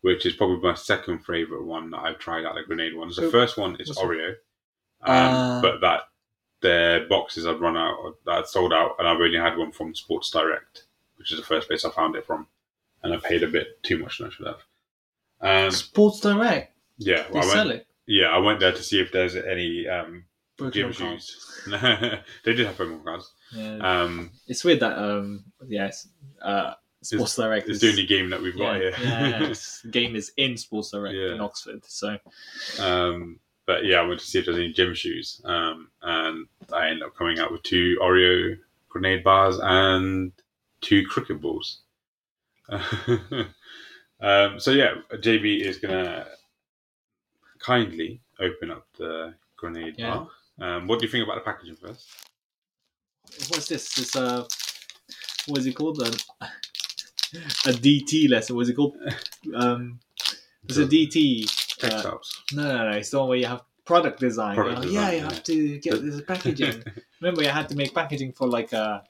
[0.02, 3.16] which is probably my second favourite one that I've tried out of the grenade ones.
[3.16, 4.00] The first one is what's?
[4.00, 4.36] Oreo, um,
[5.06, 5.58] Ah.
[5.62, 6.02] but that
[6.60, 10.30] their boxes have run out, that sold out, and I've only had one from Sports
[10.30, 10.84] Direct,
[11.16, 12.46] which is the first place I found it from,
[13.02, 14.62] and I paid a bit too much than I should have.
[15.40, 16.72] Um, Sports Direct.
[16.98, 17.86] yeah, They well, I sell went, it.
[18.06, 20.24] yeah, I went there to see if there's any um,
[20.70, 21.26] gym Pokemon cards.
[21.64, 22.20] shoes.
[22.44, 23.32] they did have Pokemon cards.
[23.52, 23.76] Yeah.
[24.02, 26.08] Um, it's weird that um yes
[26.42, 28.94] uh Sports Direct is the only game that we've got yeah, here.
[29.02, 31.34] yeah, yeah, the game is in Sports Direct Yeah.
[31.34, 31.84] in Oxford.
[31.84, 32.16] So
[32.78, 36.88] Um, but yeah, I went to see if there's any gym shoes, um, and I
[36.88, 38.56] ended up coming out with two Oreo
[38.88, 40.32] grenade bars and
[40.80, 41.80] two cricket balls.
[42.68, 46.26] um, so yeah, JB is gonna
[47.58, 50.10] kindly open up the grenade Yeah.
[50.14, 50.28] bar.
[50.60, 52.06] Um, what do you think about the packaging first?
[53.48, 53.94] what's this?
[53.94, 54.44] This uh
[55.46, 56.00] what is it called?
[57.34, 57.36] A,
[57.68, 58.54] a DT lesson.
[58.54, 58.96] What's it called?
[59.54, 60.00] Um
[60.68, 61.44] it's a DT.
[61.82, 62.42] Uh, Textiles.
[62.54, 62.96] no, no, no.
[62.96, 64.54] It's the one where you have product design.
[64.54, 65.24] Product know, yeah, you yeah.
[65.24, 66.82] have to get this packaging.
[67.20, 69.04] Remember, I had to make packaging for like a,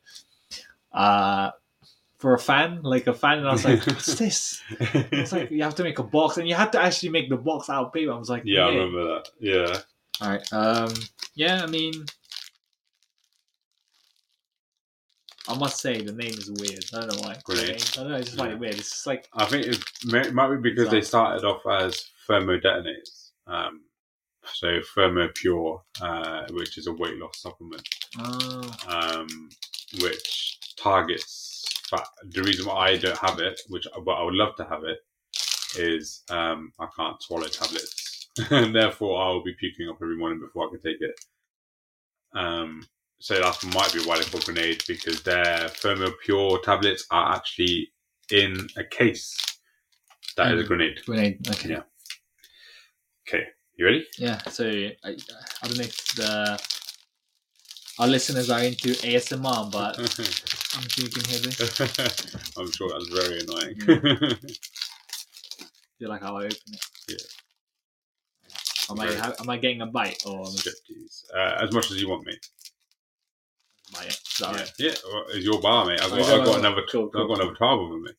[0.93, 1.51] uh,
[2.19, 5.63] for a fan, like a fan, and I was like, "What's this?" It's like you
[5.63, 7.93] have to make a box, and you had to actually make the box out of
[7.93, 8.13] paper.
[8.13, 9.29] I was like, yeah, I remember that.
[9.39, 9.79] Yeah.
[10.21, 10.53] All right.
[10.53, 10.93] Um.
[11.35, 11.63] Yeah.
[11.63, 12.05] I mean,
[15.49, 16.85] I must say the name is weird.
[16.95, 17.37] I don't know why.
[17.45, 17.83] Grenade.
[17.95, 18.17] I don't know.
[18.17, 18.47] I just Yeah.
[18.47, 18.75] it weird.
[18.75, 23.31] It's just like I think it may, might be because they started off as thermodetonators.
[23.47, 23.83] Um,
[24.53, 27.87] so Thermo Pure, uh, which is a weight loss supplement,
[28.19, 29.49] oh, um,
[30.01, 32.07] which targets fat.
[32.31, 34.99] The reason why I don't have it, which but I would love to have it,
[35.77, 38.04] is um, I can't swallow tablets,
[38.51, 41.19] and therefore I will be puking up every morning before I can take it.
[42.35, 42.85] Um,
[43.21, 45.71] so that might be why they call grenade because their
[46.25, 47.93] Pure tablets are actually
[48.31, 49.37] in a case
[50.37, 50.69] that is a Mm.
[50.69, 51.01] grenade.
[51.07, 51.49] grenade.
[51.49, 51.69] Okay.
[51.71, 51.83] Yeah.
[53.29, 54.07] Okay, you ready?
[54.19, 54.39] Yeah.
[54.51, 56.61] So I, I don't know if the
[58.01, 59.97] our listeners are into ASMR, but
[60.77, 61.81] I'm sure you can hear this.
[62.59, 63.77] I'm sure that's very annoying.
[66.01, 66.85] You like how I open it?
[67.09, 67.17] Yeah.
[68.91, 71.25] Am I ha- am I getting a bite or Striptease.
[71.35, 72.49] Uh, as much as you want, mate.
[73.93, 74.13] bite it?
[74.13, 74.73] Is that yeah, right?
[74.79, 74.95] yeah.
[75.11, 76.03] Well, it's your bar, mate.
[76.03, 76.83] I've got, I've got another.
[76.91, 78.15] cool, cool, I've got another twelve of them, mate.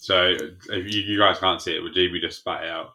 [0.00, 0.34] So
[0.70, 2.94] if you, you guys can't see it, but JB just spat it out.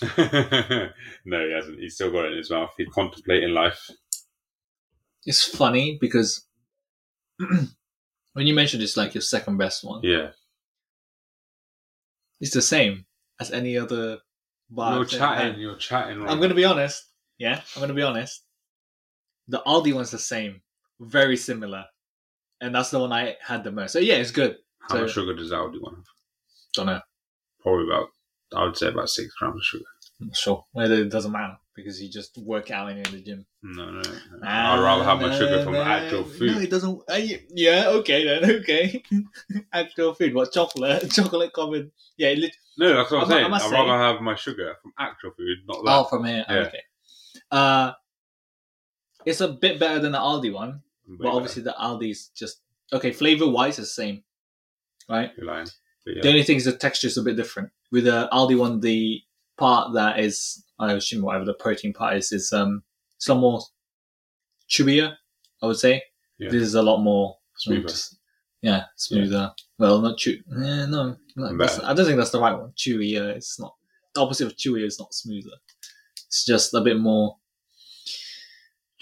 [1.24, 1.78] no, he hasn't.
[1.78, 2.70] He's still got it in his mouth.
[2.76, 3.90] He's contemplating life.
[5.24, 6.46] It's funny because
[8.36, 10.32] when you mentioned it's like your second best one, Yeah.
[12.38, 13.06] it's the same
[13.40, 14.18] as any other
[14.68, 14.96] bar.
[14.96, 15.52] you're chatting.
[15.52, 15.58] had.
[15.58, 16.20] You're chatting.
[16.20, 17.02] Right I'm gonna be honest.
[17.38, 18.42] Yeah, I'm gonna be honest.
[19.48, 20.60] The Aldi one's the same,
[21.00, 21.86] very similar,
[22.60, 23.92] and that's the one I had the most.
[23.94, 24.58] So yeah, it's good.
[24.82, 26.04] How so- much sugar does Aldi want?
[26.74, 27.00] Don't know.
[27.62, 28.08] Probably about.
[28.54, 29.84] I would say about six grams of sugar.
[30.20, 30.62] I'm not sure.
[30.72, 33.46] Whether it doesn't matter because you just work out when you're in the gym.
[33.62, 34.00] No, no.
[34.00, 34.18] no.
[34.42, 36.52] I'd rather have my sugar from actual food.
[36.52, 37.02] No, it doesn't.
[37.08, 38.50] Uh, yeah, okay then.
[38.60, 39.02] Okay,
[39.72, 40.34] actual food.
[40.34, 41.10] What chocolate?
[41.12, 41.90] chocolate covered.
[42.16, 42.28] Yeah.
[42.30, 43.52] It lit- No, that's what I'm saying.
[43.52, 45.92] I'd say- rather have my sugar from actual food, not that.
[45.98, 46.44] oh, from here.
[46.48, 46.54] Yeah.
[46.56, 46.80] Okay.
[47.50, 47.92] Uh,
[49.24, 51.34] it's a bit better than the Aldi one, but better.
[51.36, 52.60] obviously the Aldi's just
[52.92, 53.12] okay.
[53.12, 54.22] Flavor wise, it's the same,
[55.08, 55.30] right?
[55.36, 55.66] You're lying.
[56.04, 57.70] But The only thing is the texture is a bit different.
[57.90, 59.20] With the Aldi one, the
[59.58, 62.82] part that is, I assume whatever the protein part is, is um,
[63.16, 63.60] it's a lot more
[64.68, 65.14] chewier.
[65.62, 66.02] I would say
[66.38, 66.50] Yeah.
[66.50, 67.88] this is a lot more Smoother.
[67.88, 68.18] just-
[68.62, 69.52] Yeah, smoother.
[69.78, 70.42] Well, not chew.
[70.52, 71.46] Eh, no, no
[71.84, 72.72] I don't think that's the right one.
[72.76, 73.20] Chewy.
[73.20, 73.74] Uh, it's not.
[74.14, 74.84] The opposite of chewier.
[74.86, 75.56] is not smoother.
[76.26, 77.36] It's just a bit more.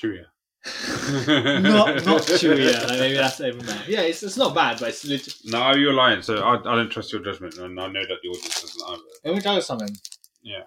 [0.01, 0.27] Chewier.
[1.63, 2.73] not not chewy.
[2.73, 3.91] Yeah, like maybe that's even better.
[3.91, 5.35] Yeah, it's, it's not bad, but it's legit.
[5.45, 6.23] No, you're lying.
[6.23, 9.03] So I, I don't trust your judgment, and I know that the audience doesn't either.
[9.25, 9.95] Let me tell you something.
[10.43, 10.63] Yeah.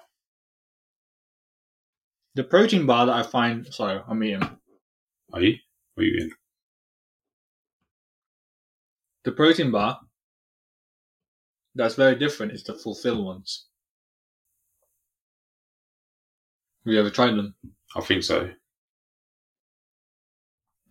[2.37, 3.65] The protein bar that I find.
[3.73, 4.43] Sorry, I'm eating.
[5.33, 5.55] Are you?
[5.95, 6.31] What are you in?
[9.23, 9.99] The protein bar
[11.73, 13.65] that's very different is the Fulfil ones.
[16.85, 17.55] Have you ever tried them?
[17.95, 18.51] I think so.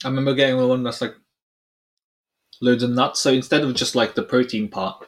[0.05, 1.15] I remember getting one that's like
[2.61, 3.21] loads of nuts.
[3.21, 5.07] So instead of just like the protein part,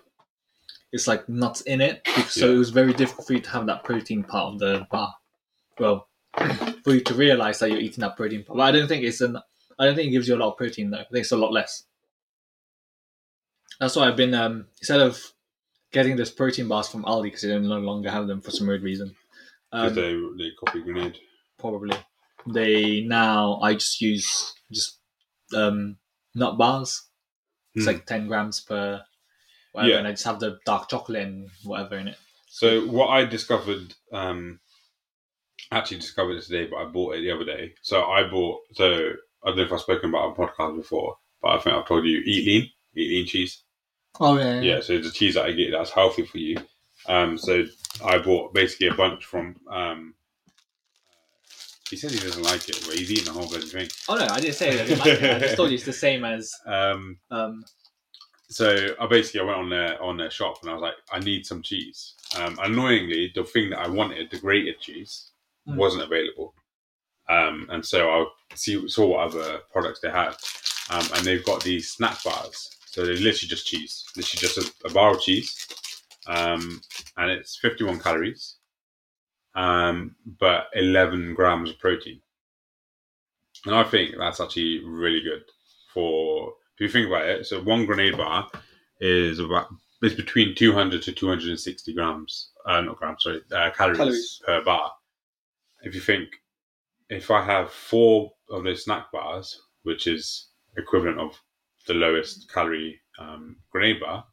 [0.93, 2.07] it's like nuts in it.
[2.29, 2.55] So Yeah.
[2.55, 5.13] it was very difficult for you to have that protein part of the bar.
[5.81, 6.08] Well,
[6.85, 8.45] for you to realize that you're eating that protein.
[8.47, 9.39] But I don't think it's an.
[9.79, 10.99] I don't think it gives you a lot of protein though.
[10.99, 11.85] I think it's a lot less.
[13.81, 15.21] That's why I've been um instead of
[15.93, 18.67] getting this protein bars from Aldi because they don't no longer have them for some
[18.67, 19.15] weird reason.
[19.73, 21.19] Um, they they copy grenade.
[21.59, 21.97] probably.
[22.47, 24.99] They now I just use just
[25.55, 25.97] um
[26.35, 27.05] nut bars.
[27.75, 27.93] It's Hmm.
[27.93, 29.03] like ten grams per
[29.73, 29.99] whatever, Yeah.
[29.99, 32.17] and I just have the dark chocolate and whatever in it.
[32.49, 34.59] So what I discovered, um,
[35.73, 37.75] actually discovered it today, but I bought it the other day.
[37.83, 38.61] So I bought.
[38.75, 39.11] So
[39.45, 42.05] I don't know if I've spoken about on podcast before, but I think I've told
[42.05, 43.63] you Eatlean, eat lean cheese.
[44.21, 46.59] Oh yeah, Yeah, so the cheese that I get that's healthy for you.
[47.07, 47.65] Um, so
[48.05, 49.57] I bought basically a bunch from.
[49.71, 50.15] Um,
[51.89, 53.89] he says he doesn't like it, but he's eating the whole bloody thing.
[54.09, 54.83] Oh no, I didn't say that.
[54.83, 55.37] I didn't like it.
[55.37, 57.65] I just told you it's the same as Um, um.
[58.51, 61.21] so I basically I went on their on their shop and I was like, I
[61.21, 62.15] need some cheese.
[62.37, 65.31] Um, annoyingly, the thing that I wanted, the grated cheese,
[65.69, 65.77] Mm.
[65.77, 66.55] wasn't available.
[67.29, 70.35] Um, and so I see, saw what other products they had,
[70.91, 72.71] um, and they've got these snack bars.
[72.87, 75.67] So they're literally just cheese, literally just a, a bar of cheese,
[76.27, 76.81] um,
[77.19, 78.57] and it's 51 calories,
[79.55, 82.21] um, but 11 grams of protein.
[83.67, 85.43] And I think that's actually really good
[85.93, 87.47] for if you think about it.
[87.47, 88.49] So one grenade bar
[89.01, 89.69] is about
[90.01, 94.43] it's between 200 to 260 grams, uh, not grams, sorry, uh, calories, Calories.
[94.47, 94.93] per bar.
[95.83, 96.29] If you think,
[97.09, 101.41] if I have four of those snack bars, which is equivalent of
[101.87, 104.25] the lowest calorie um, grenade bar,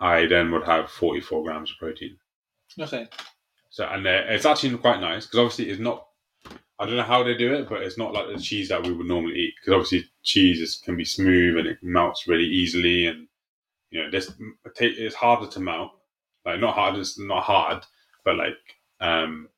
[0.00, 2.16] I then would have 44 grams of protein.
[2.78, 3.06] Okay.
[3.70, 6.06] So, and it's actually quite nice because obviously it's not.
[6.78, 8.92] I don't know how they do it, but it's not like the cheese that we
[8.92, 9.54] would normally eat.
[9.60, 13.28] Because obviously cheese is, can be smooth and it melts really easily, and
[13.90, 14.32] you know this
[14.80, 15.92] it's harder to melt.
[16.44, 17.84] Like not hard, it's not hard,
[18.24, 18.56] but like
[19.00, 19.48] um,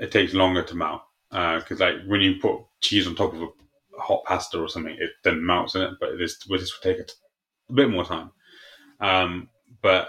[0.00, 1.02] it takes longer to melt.
[1.30, 3.48] Because like when you put cheese on top of a
[3.98, 5.94] hot pasta or something, it then melts in it.
[6.00, 7.12] But this this will take a, t-
[7.70, 8.30] a bit more time.
[9.00, 9.48] Um,
[9.80, 10.08] but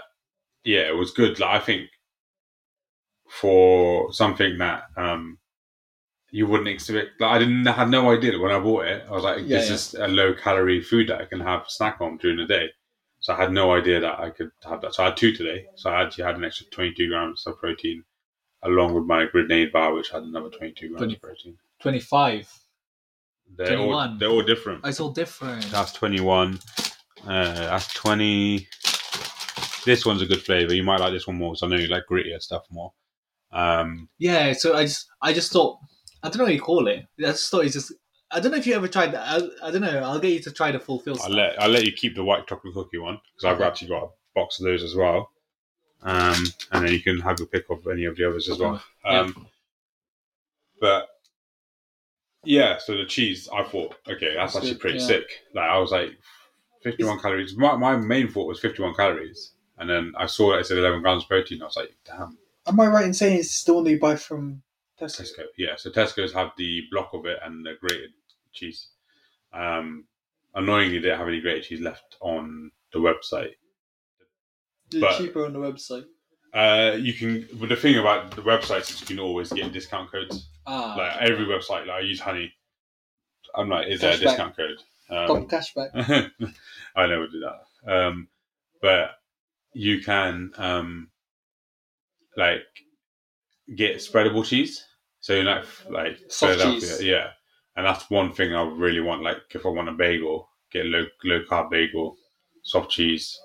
[0.64, 1.38] yeah, it was good.
[1.40, 1.88] Like, I think
[3.28, 5.38] for something that um,
[6.30, 7.20] you wouldn't expect.
[7.20, 9.04] Like, I didn't I had no idea when I bought it.
[9.08, 9.74] I was like, Yeah, this yeah.
[9.74, 12.68] is a low calorie food that I can have snack on during the day.
[13.20, 14.94] So I had no idea that I could have that.
[14.94, 15.64] So I had two today.
[15.76, 18.04] So I actually had an extra 22 grams of protein
[18.64, 21.14] along with my grenade bar, which had another 22 grams 20.
[21.14, 21.58] of protein.
[21.80, 22.50] Twenty-five.
[23.56, 24.18] They're all, 21.
[24.18, 24.80] they're all different.
[24.84, 25.70] Oh, It's all different.
[25.70, 26.58] That's 21.
[27.26, 28.66] Uh, that's 20.
[29.84, 30.72] This one's a good flavor.
[30.74, 32.92] You might like this one more because I know you like grittier stuff more.
[33.52, 34.52] Um, Yeah.
[34.54, 35.78] So I just I just thought
[36.22, 37.04] I don't know what you call it.
[37.18, 37.92] I just thought it's just.
[38.32, 39.20] I don't know if you ever tried that.
[39.62, 39.98] I, I don't know.
[40.02, 41.32] I'll get you to try the Fulfil I'll stuff.
[41.32, 43.66] let I'll let you keep the white chocolate cookie one because I've Okay.
[43.68, 45.30] actually got a box of those as well.
[46.04, 48.82] Um, and then you can have a pick of any of the others as well.
[49.04, 49.20] Yeah.
[49.20, 49.46] Um,
[50.80, 51.08] but
[52.44, 55.06] yeah, so the cheese, I thought, okay, that's That's actually good, pretty yeah.
[55.06, 55.24] sick.
[55.54, 56.10] Like I was like,
[56.82, 57.56] fifty-one calories.
[57.56, 61.00] My, my main thought was fifty-one calories, and then I saw that it said eleven
[61.00, 61.62] grams of protein.
[61.62, 62.36] I was like, damn,
[62.66, 64.62] Am I right in saying it's the one that you buy from
[65.00, 65.22] Tesco?
[65.22, 65.44] Tesco.
[65.58, 68.12] Yeah, so Tesco's have the block of it and the grated
[68.52, 68.88] cheese.
[69.52, 70.04] Um,
[70.54, 73.54] annoyingly, they don't have any grated cheese left on the website.
[74.92, 76.04] But- cheaper on the website?
[76.52, 77.48] Uh, you can.
[77.54, 80.48] But the thing about the websites is you can always get discount codes.
[80.66, 82.52] Ah, Like every website, like I use Honey.
[83.56, 84.76] I'm like, is there a discount code?
[85.10, 85.90] Um, cashback.
[86.96, 87.92] I never do that.
[87.92, 88.28] Um,
[88.80, 89.10] but
[89.72, 91.10] you can um,
[92.36, 92.62] like
[93.76, 94.84] get spreadable cheese.
[95.20, 97.02] So you like like Soft Philadelphia, cheese.
[97.02, 97.30] yeah.
[97.76, 99.22] And that's one thing I really want.
[99.24, 102.16] Like if I want a bagel, get a low low carb bagel,
[102.62, 103.36] soft cheese.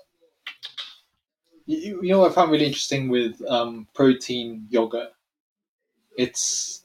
[1.66, 5.10] You, you know what I found really interesting with um, protein yogurt?
[6.16, 6.84] It's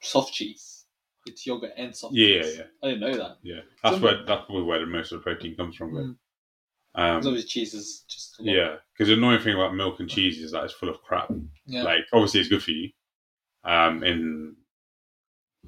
[0.00, 0.84] soft cheese.
[1.26, 2.46] it's yogurt and soft cheese.
[2.46, 3.38] Yeah, yeah, I didn't know that.
[3.42, 3.60] yeah.
[3.82, 5.92] That's So- where that's probably where the most of the protein comes from.
[5.92, 5.98] Mm.
[6.04, 6.16] um,
[6.94, 10.52] Because obviously cheese is just yeah, because the annoying thing about milk and cheese is
[10.52, 11.30] that it's full of crap.
[11.66, 11.82] Yeah.
[11.82, 12.90] Like obviously it's good for you,
[13.64, 14.56] um, in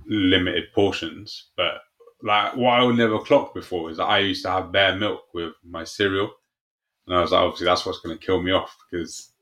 [0.06, 1.50] limited portions.
[1.56, 1.74] But
[2.22, 5.22] like what I would never clock before is that I used to have bare milk
[5.34, 6.30] with my cereal,
[7.10, 9.32] and I was like, obviously that's what's going to kill me off because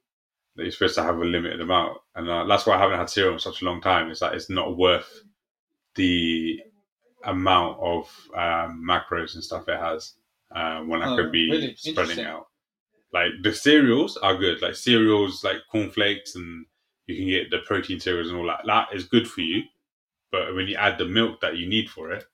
[0.57, 3.35] you're supposed to have a limited amount, and uh, that's why I haven't had cereal
[3.35, 4.11] in such a long time.
[4.11, 5.23] Is that it's not worth
[5.95, 6.61] the
[7.25, 10.15] amount of um, macros and stuff it has
[10.55, 11.75] uh, when I Oh, could be really?
[11.77, 12.47] spreading out.
[13.13, 16.65] Like the cereals are good, like cereals like cornflakes, and
[17.07, 18.63] you can get the protein cereals and all that.
[18.67, 19.63] That is good for you,
[20.33, 22.25] but when you add the milk that you need for it,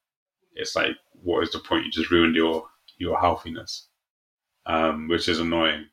[0.54, 1.84] it's like, what is the point?
[1.84, 2.66] You just ruined your
[2.98, 3.88] your healthiness,
[4.66, 5.86] um, which is annoying.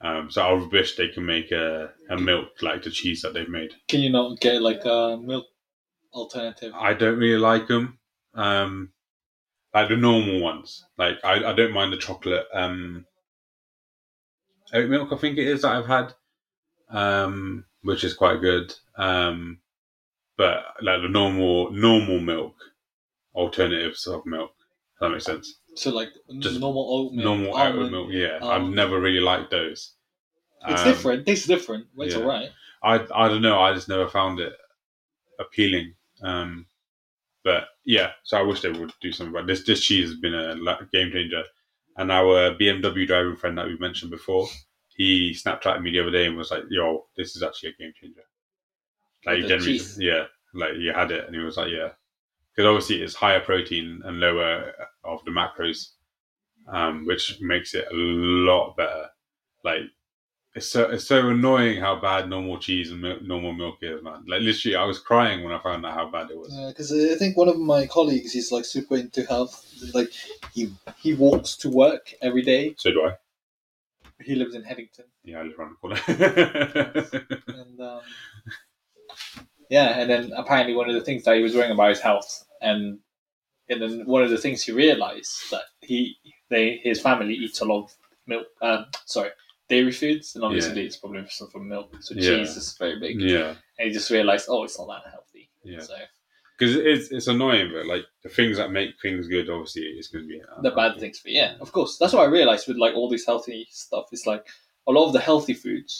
[0.00, 3.48] Um, so I wish they can make a, a milk like the cheese that they've
[3.48, 3.72] made.
[3.88, 5.46] Can you not get like a milk
[6.12, 6.72] alternative?
[6.74, 7.98] I don't really like them.
[8.34, 8.92] Um,
[9.72, 10.84] like the normal ones.
[10.98, 13.06] Like I, I don't mind the chocolate um,
[14.72, 15.12] oat milk.
[15.12, 16.14] I think it is that I've had,
[16.90, 18.74] um, which is quite good.
[18.96, 19.60] Um,
[20.36, 22.54] but like the normal normal milk
[23.34, 24.52] alternatives of milk.
[24.96, 25.60] If that makes sense.
[25.74, 27.90] So like Just normal oat milk, normal oat almond.
[27.92, 28.08] milk.
[28.10, 29.92] Yeah, um, I've never really liked those.
[30.68, 31.20] It's Um, different.
[31.20, 31.86] It tastes different.
[31.98, 32.20] It's yeah.
[32.22, 32.50] alright.
[32.82, 33.60] I I don't know.
[33.60, 34.54] I just never found it
[35.38, 35.94] appealing.
[36.22, 36.66] Um,
[37.44, 39.32] but yeah, so I wish they would do something.
[39.34, 40.54] But this this cheese has been a
[40.92, 41.44] game changer.
[41.98, 44.46] And our BMW driving friend that we mentioned before,
[44.96, 47.92] he Snapchatted me the other day and was like, "Yo, this is actually a game
[48.00, 48.22] changer."
[49.24, 49.98] Like, you generally, cheese?
[50.00, 51.90] yeah, like you had it, and he was like, "Yeah,"
[52.56, 54.72] because obviously it's higher protein and lower
[55.04, 55.90] of the macros,
[56.68, 59.06] um, which makes it a lot better.
[59.62, 59.82] Like
[60.54, 64.24] it's so it's so annoying how bad normal cheese and milk, normal milk is, man.
[64.26, 66.56] Like literally, I was crying when I found out how bad it was.
[66.68, 69.66] Because I think one of my colleagues is like super into health.
[69.92, 70.08] Like
[70.54, 72.74] he he walks to work every day.
[72.78, 73.16] So do I.
[74.18, 77.36] He lives in Headington, Yeah, I live around the corner.
[77.48, 78.00] and um,
[79.68, 82.45] yeah, and then apparently one of the things that he was worrying about is health,
[82.70, 82.98] and
[83.68, 85.98] and then one of the things he realized that he
[86.50, 87.90] they his family eats a lot of
[88.26, 88.46] milk.
[88.62, 89.30] Um, sorry.
[89.68, 91.88] Dairy foods, and obviously it's probably from from milk.
[92.00, 92.22] So Yeah.
[92.30, 93.20] cheese is very big.
[93.20, 95.44] yeah, And he just realized, oh, it's not that healthy.
[95.64, 95.80] yeah.
[95.88, 95.96] So
[96.56, 100.24] Because it's it's annoying, but like the things that make things good, obviously, it's going
[100.24, 102.94] to be the bad things for yeah of course that's what i realized with like
[102.94, 104.44] all this healthy stuff It's like
[104.90, 105.92] a lot of the healthy foods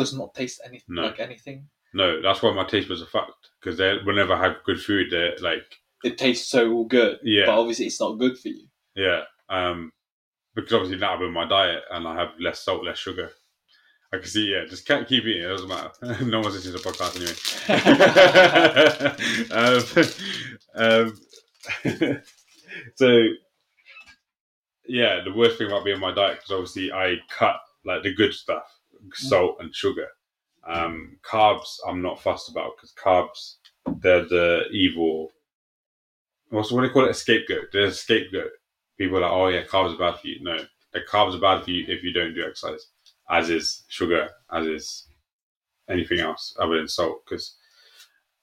[0.00, 1.02] does not taste anything No.
[1.08, 1.58] like anything
[1.94, 3.50] No, that's why my taste was are fucked.
[3.60, 5.64] Because they whenever I have good food, they're like,
[6.02, 7.46] it tastes so good Yeah.
[7.46, 9.22] but obviously it's not good for you yeah.
[9.48, 9.92] Um,
[10.54, 13.30] because obviously now I'm in my diet and I have less salt, less sugar.
[14.12, 15.42] I can see, yeah, just can't keep eating.
[15.42, 15.90] It doesn't matter.
[16.24, 17.34] no one's listening to the podcast anyway.
[21.96, 22.20] um, um,
[22.94, 23.24] so,
[24.86, 28.14] yeah, the worst thing about being on my diet because obviously I cut like the
[28.14, 28.62] good stuff,
[29.12, 30.06] salt and sugar.
[30.66, 33.56] Um, carbs, I'm not fussed about because carbs,
[34.00, 35.30] they're the evil.
[36.50, 37.10] What's what do they call it?
[37.10, 37.66] A scapegoat.
[37.72, 38.50] They're a scapegoat.
[38.98, 40.42] People are like, oh yeah, carbs are bad for you.
[40.42, 40.58] No,
[40.92, 42.86] the carbs are bad for you if you don't do exercise.
[43.28, 45.08] As is sugar, as is
[45.88, 47.24] anything else other than salt.
[47.24, 47.56] Because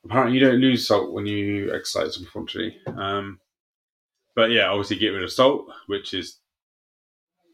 [0.06, 2.78] apparently you don't lose salt when you exercise, unfortunately.
[2.88, 3.40] Um,
[4.36, 6.38] but yeah, obviously get rid of salt, which is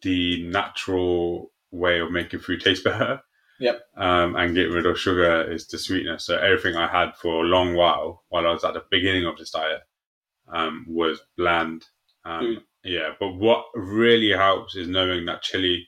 [0.02, 3.22] the natural way of making food taste better.
[3.60, 3.82] Yep.
[3.96, 6.26] Um, and getting rid of sugar is the sweetness.
[6.26, 9.38] So everything I had for a long while, while I was at the beginning of
[9.38, 9.82] this diet,
[10.48, 11.86] um, was bland.
[12.24, 15.88] Um, yeah, but what really helps is knowing that chili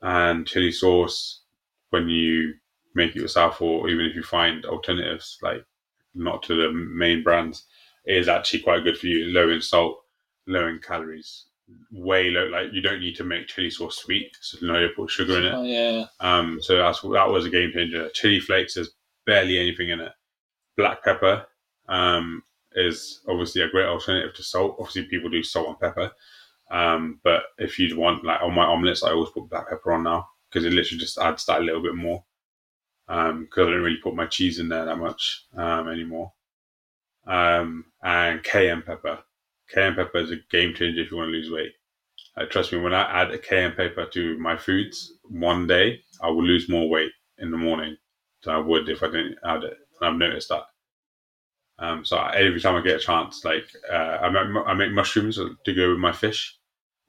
[0.00, 1.42] and chili sauce,
[1.90, 2.54] when you
[2.94, 5.64] make it yourself, or even if you find alternatives like
[6.14, 7.66] not to the main brands,
[8.06, 9.26] is actually quite good for you.
[9.26, 10.04] Low in salt,
[10.46, 11.46] low in calories,
[11.90, 12.46] way low.
[12.46, 15.46] Like you don't need to make chili sauce sweet, so no you put sugar in
[15.46, 15.54] it.
[15.54, 18.08] oh yeah Um, so that's that was a game changer.
[18.10, 18.90] Chili flakes, there's
[19.26, 20.12] barely anything in it.
[20.76, 21.46] Black pepper
[21.88, 22.42] um,
[22.74, 24.76] is obviously a great alternative to salt.
[24.78, 26.10] Obviously, people do salt and pepper,
[26.70, 30.04] um, but if you'd want like on my omelets, I always put black pepper on
[30.04, 32.24] now because it literally just adds that a little bit more.
[33.06, 36.32] Because I don't really put my cheese in there that much um, anymore.
[37.26, 39.18] Um, and cayenne pepper.
[39.72, 41.72] Cayenne pepper is a game changer if you want to lose weight.
[42.36, 46.28] Uh, trust me, when I add a cayenne pepper to my foods one day, I
[46.28, 47.96] will lose more weight in the morning
[48.42, 49.76] than I would if I didn't add it.
[50.00, 50.64] And I've noticed that.
[51.78, 54.92] Um, so I- every time I get a chance, like uh, I, make, I make
[54.92, 56.56] mushrooms to go with my fish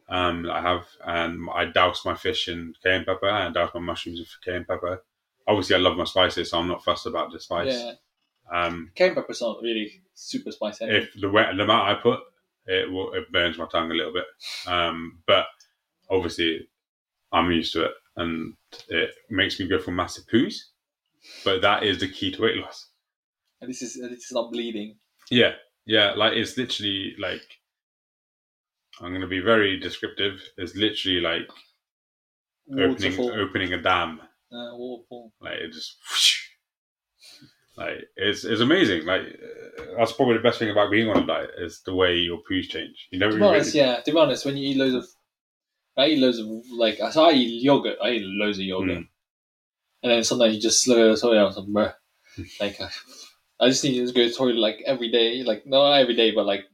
[0.10, 4.20] um, I have, and I douse my fish in cayenne pepper and douse my mushrooms
[4.20, 5.02] in cayenne pepper.
[5.48, 7.72] Obviously, I love my spices, so I'm not fussed about the spice.
[7.72, 7.94] yeah
[8.52, 10.86] Um, Cayenne pepper's not really super spicy.
[10.86, 11.00] anyway.
[11.04, 12.20] if the wet, the amount I put,
[12.66, 14.26] it will it burns my tongue a little bit.
[14.68, 15.46] Um, but
[16.10, 16.68] obviously,
[17.32, 18.54] I'm used to it, and
[18.90, 20.56] it makes me go for massive poos.
[21.46, 22.90] But that is the key to weight loss.
[23.62, 24.98] And this is this is not bleeding.
[25.30, 25.54] Yeah,
[25.86, 26.14] yeah.
[26.16, 27.42] Like it's literally like
[29.02, 30.42] I'm going to be very descriptive.
[30.58, 31.50] It's literally like
[32.78, 34.20] opening opening a dam.
[34.52, 35.34] Uh, waterfall.
[35.42, 35.98] Like it just.
[36.10, 36.40] whoosh.
[37.76, 39.06] Like it's it's amazing.
[39.06, 42.16] Like uh, that's probably the best thing about being on a diet is the way
[42.18, 43.08] your poos change.
[43.12, 44.00] You never To be really, honest, yeah.
[44.00, 45.06] To be honest, when you eat loads of,
[45.98, 47.98] I eat loads of like so I eat yogurt.
[48.04, 49.08] I eat loads of yogurt, Mm.
[50.04, 51.40] and then sometimes you just look at the toilet.
[51.40, 51.94] I was like, bruh,
[52.60, 52.90] like I,
[53.60, 55.44] I just need to go to the toilet like every day.
[55.44, 56.66] Like not every day, but like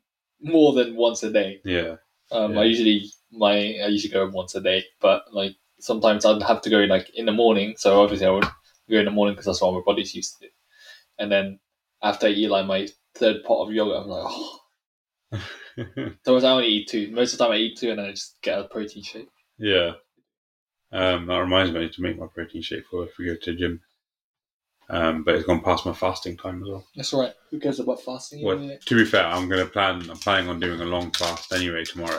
[0.41, 1.62] more than once a day.
[1.64, 1.95] yeah,
[2.32, 2.60] Um, Yeah.
[2.62, 6.70] I usually my I usually go once a day, but like sometimes I'd have to
[6.70, 7.76] go like in the morning.
[7.78, 8.45] So obviously I would
[8.89, 10.47] go in the morning because that's what my body's used to.
[11.20, 11.59] And then
[12.01, 14.59] after I eat like my third pot of yogurt, I'm like, oh.
[16.26, 17.11] So I only eat two.
[17.11, 19.30] Most of the time I eat two, and then I just get a protein shake.
[19.57, 19.91] yeah.
[20.91, 23.57] Um, that reminds me to make my protein shake for if we go to the
[23.57, 23.82] gym.
[24.89, 26.84] Um, but it's gone past my fasting time as well.
[26.95, 27.32] That's right.
[27.51, 28.43] Who cares about fasting?
[28.43, 28.80] Well, anyway?
[28.84, 30.09] to be fair, I'm gonna plan.
[30.09, 32.15] I'm planning on doing a long fast anyway tomorrow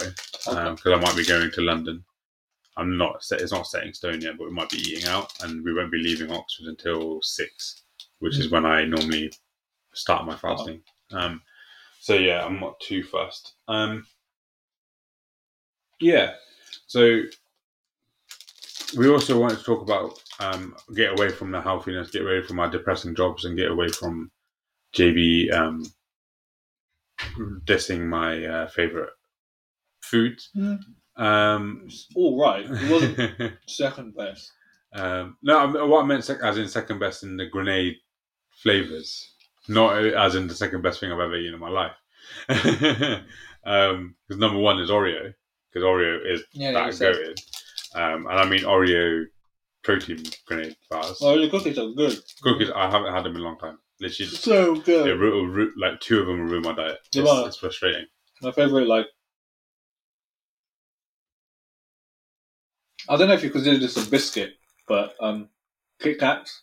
[0.47, 0.71] Okay.
[0.71, 2.05] because I might be going to London.
[2.77, 3.25] I'm not.
[3.25, 5.75] set- It's not set in stone yet, but we might be eating out, and we
[5.75, 7.80] won't be leaving Oxford until six,
[8.21, 9.33] which is when I normally
[9.93, 10.83] start my fasting.
[11.11, 11.43] Um,
[12.01, 13.55] so yeah, I'm not too fussed.
[13.69, 14.07] Um,
[16.01, 16.35] yeah.
[16.87, 17.23] So
[18.97, 22.59] we also wanted to talk about um, get away from the healthiness, get away from
[22.59, 24.31] our depressing jobs, and get away from
[24.97, 25.85] JB um,
[27.67, 29.11] dissing my uh, favorite
[30.03, 30.39] food.
[30.57, 30.81] Mm.
[31.17, 32.65] Um, all right.
[32.69, 34.53] It wasn't second best.
[34.95, 37.97] um, no, what I meant sec- as in second best in the grenade
[38.63, 39.33] flavors,
[39.69, 41.93] not as in the second best thing I've ever eaten in my life.
[43.63, 45.35] Um because number one is Oreo,
[45.71, 47.39] because Oreo is Yeah, that goated.
[47.95, 49.27] Um, and I mean Oreo
[49.83, 51.19] protein grenade bars.
[51.21, 52.19] Well, the cookies are good.
[52.43, 53.79] Cookies, I haven't had them in a long time.
[54.01, 55.09] Literally, So good.
[55.09, 57.01] it ru- ru- like two of them will ruin my diet.
[57.15, 57.47] It's, are.
[57.49, 58.07] it's frustrating.
[58.41, 59.07] My favorite, like,
[63.11, 64.55] I don't know if you consider this a biscuit,
[64.87, 65.49] but um,
[66.01, 66.63] Kit Kats,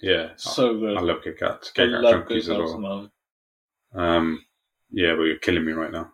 [0.00, 0.96] Yeah, so good.
[0.96, 1.72] I love Kit Kats.
[1.76, 3.10] I Kit Kat love Kit cookies as well.
[3.94, 4.44] Um,
[4.90, 6.12] yeah, but you're killing me right now.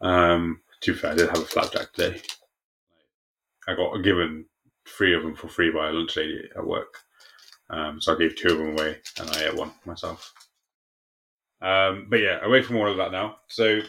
[0.00, 2.20] Um, to be fair, I did have a flapjack today.
[3.68, 4.46] I got given
[4.86, 6.98] three of them for free by a lunch lady at work.
[7.70, 10.32] Um, so I gave two of them away and I ate one myself.
[11.60, 13.36] Um, but yeah, away from all of that now.
[13.48, 13.80] So,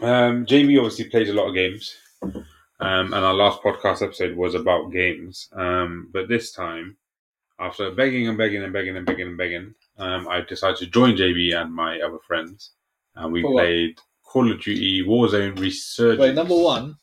[0.00, 1.94] um, Jamie obviously plays a lot of games.
[2.80, 5.48] Um, and our last podcast episode was about games.
[5.52, 6.96] Um, but this time,
[7.60, 11.16] after begging and begging and begging and begging and begging, um, I decided to join
[11.16, 12.72] JB and my other friends.
[13.16, 13.62] And we For what?
[13.62, 16.20] played Call of Duty Warzone Resurgence.
[16.20, 16.96] Wait, number one,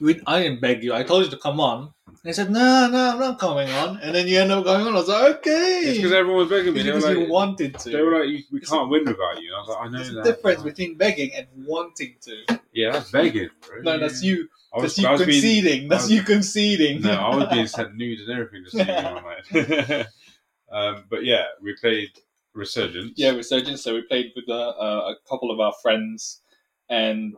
[0.00, 0.92] we, I didn't beg you.
[0.92, 1.92] I told you to come on.
[2.28, 3.96] You said, no, no, I'm not coming on.
[4.00, 4.92] And then you end up going on.
[4.92, 5.80] I was like, okay.
[5.86, 6.82] It's because everyone was begging me.
[6.82, 7.88] They were because you wanted to.
[7.90, 9.48] they were like we It's can't win without you.
[9.48, 10.24] And I was like, I know There's that.
[10.24, 12.60] difference between begging and wanting to.
[12.74, 13.80] Yeah, that's begging, bro.
[13.80, 14.46] No, that's you.
[14.74, 15.88] I was, That's you I was being- conceding.
[15.88, 17.00] That's was- you conceding.
[17.00, 20.06] no, I was being sent nudes and everything just so you know, like.
[20.70, 22.10] um, but yeah, we played
[22.52, 23.12] Resurgence.
[23.16, 23.82] yeah, Resurgence.
[23.82, 26.42] So we played with uh, uh, a couple of our friends,
[26.90, 27.36] and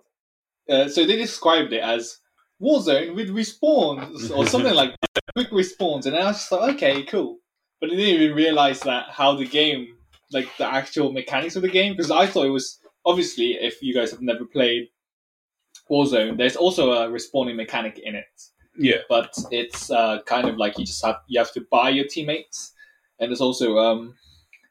[0.69, 2.19] uh, so they described it as
[2.61, 7.03] Warzone with respawns or something like that, quick respawns, and I was just like, okay,
[7.05, 7.39] cool.
[7.81, 9.97] But I didn't even realize that how the game,
[10.33, 13.95] like the actual mechanics of the game, because I thought it was obviously if you
[13.95, 14.89] guys have never played
[15.91, 18.43] Warzone, there's also a respawning mechanic in it.
[18.79, 22.07] yeah, but it's uh, kind of like you just have you have to buy your
[22.07, 22.73] teammates,
[23.19, 24.15] and there's also um,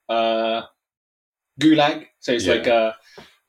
[0.07, 0.61] uh,
[1.59, 2.05] gulag.
[2.19, 2.53] So it's Yeah.
[2.53, 2.93] like uh,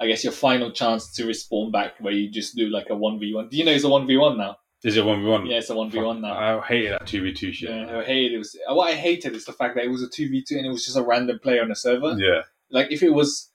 [0.00, 3.18] I guess your final chance to respawn back, where you just do like a one
[3.18, 3.48] v one.
[3.48, 4.56] Do you know it's a one v one now?
[4.82, 5.44] Is it a one v one?
[5.46, 6.58] Yeah, it's a one v one now.
[6.58, 7.68] I hated that two v two shit.
[7.68, 8.38] Yeah, I hated it.
[8.38, 10.66] Was what I hated is the fact that it was a two v two and
[10.66, 12.16] it was just a random player on the server.
[12.18, 13.50] Yeah, Like if it was,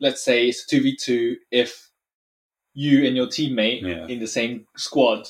[0.00, 1.90] let's say it's a two v two, if
[2.74, 4.06] you and your teammate Yeah.
[4.06, 5.28] in the same squad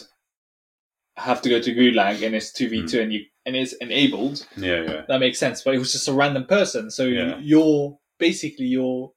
[1.16, 3.02] have to go to gulag and it's two v two Hmm.
[3.04, 5.62] and you and it's enabled, yeah, yeah, that makes sense.
[5.62, 7.38] But it was just a random person, so Yeah.
[7.40, 9.12] your basically your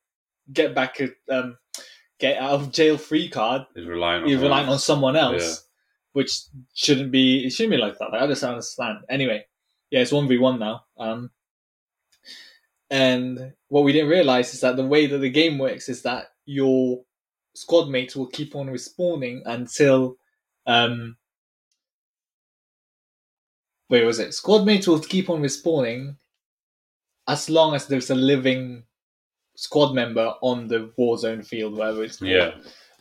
[0.54, 1.58] get back a um,
[2.20, 3.62] get out of jail free card.
[3.62, 3.68] On.
[4.30, 4.42] You're someone.
[4.42, 5.56] relying on someone else, Yeah.
[6.14, 6.40] which
[6.74, 7.46] shouldn't be.
[7.46, 8.14] It shouldn't be like that.
[8.14, 9.00] I just don't understand.
[9.10, 9.46] Anyway,
[9.92, 10.86] yeah, it's one v one now.
[10.98, 11.32] Um,
[12.90, 16.28] and what we didn't realize is that the way that the game works is that
[16.46, 17.02] your
[17.56, 20.18] squad mates will keep on respawning until
[20.66, 21.18] um.
[23.88, 24.34] Where was it?
[24.34, 26.16] Squad mates will keep on respawning
[27.28, 28.84] as long as there's a living
[29.56, 32.32] squad member on the war zone field, whatever it's called.
[32.32, 32.52] Yeah.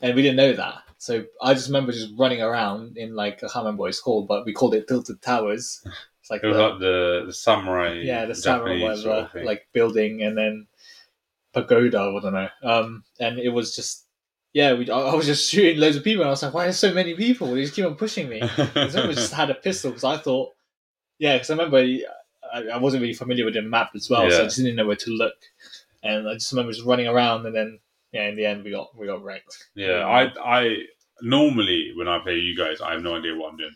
[0.03, 0.83] And we didn't know that.
[0.99, 4.27] So I just remember just running around in like I can't remember what it's called,
[4.29, 5.87] but we called it Tilted Towers.
[6.21, 8.01] It's like It the- like the the samurai.
[8.03, 10.67] yeah, the samurai whatever, sort of like building and then
[11.53, 12.49] pagoda, I don't know.
[12.63, 14.07] Um, and it was just
[14.53, 16.67] yeah, we, I, I was just shooting loads of people, and I was like, why
[16.67, 17.49] are so many people?
[17.53, 18.41] They just keep on pushing me.
[18.57, 20.53] Someone just had a pistol because I thought,
[21.19, 24.41] yeah, because I remember I, I wasn't really familiar with the map as well, so
[24.41, 25.35] I just didn't know where to look,
[26.05, 27.81] and I just remember just running around, and then
[28.13, 29.57] yeah, in the end we got we got wrecked.
[29.75, 30.77] Yeah, I I
[31.23, 33.75] normally when I play you guys, I have no idea what I'm doing.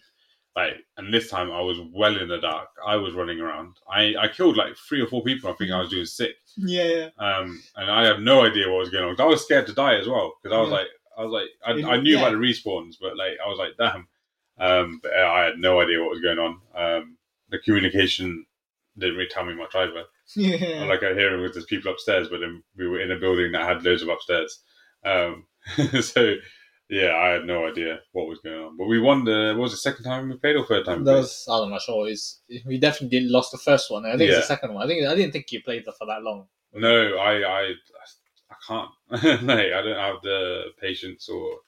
[0.56, 2.68] Like, and this time I was well in the dark.
[2.84, 3.76] I was running around.
[3.90, 5.50] I I killed like three or four people.
[5.50, 6.34] I think I was doing sick.
[6.56, 7.08] Yeah, yeah.
[7.18, 9.20] Um, and I have no idea what was going on.
[9.20, 10.76] I was scared to die as well because I was Yeah.
[10.76, 12.20] like, I was like, I, It- I knew yeah.
[12.26, 14.08] about the respawns, but like, I was like, damn.
[14.58, 16.60] Um, but I had no idea what was going on.
[16.74, 17.16] Um,
[17.50, 18.44] the communication
[18.98, 20.02] didn't really tell me much either.
[20.36, 20.82] Yeah.
[20.82, 23.52] All I hear hear was there's people upstairs, but then we were in a building
[23.52, 24.60] that had loads of upstairs.
[25.04, 25.46] Um,
[26.00, 26.34] so
[26.90, 28.76] yeah, I had no idea what was going on.
[28.76, 31.04] But we won the what was the second time we played or third time?
[31.04, 31.78] That was I'm not know.
[31.78, 32.08] sure.
[32.08, 34.06] It's, we definitely did lost the first one.
[34.06, 34.38] I think Yeah.
[34.38, 34.82] it's the second one.
[34.84, 36.46] I think I didn't think you played for that long.
[36.72, 37.72] No, I I
[38.50, 38.90] I can't.
[39.44, 41.58] no, I don't have the patience or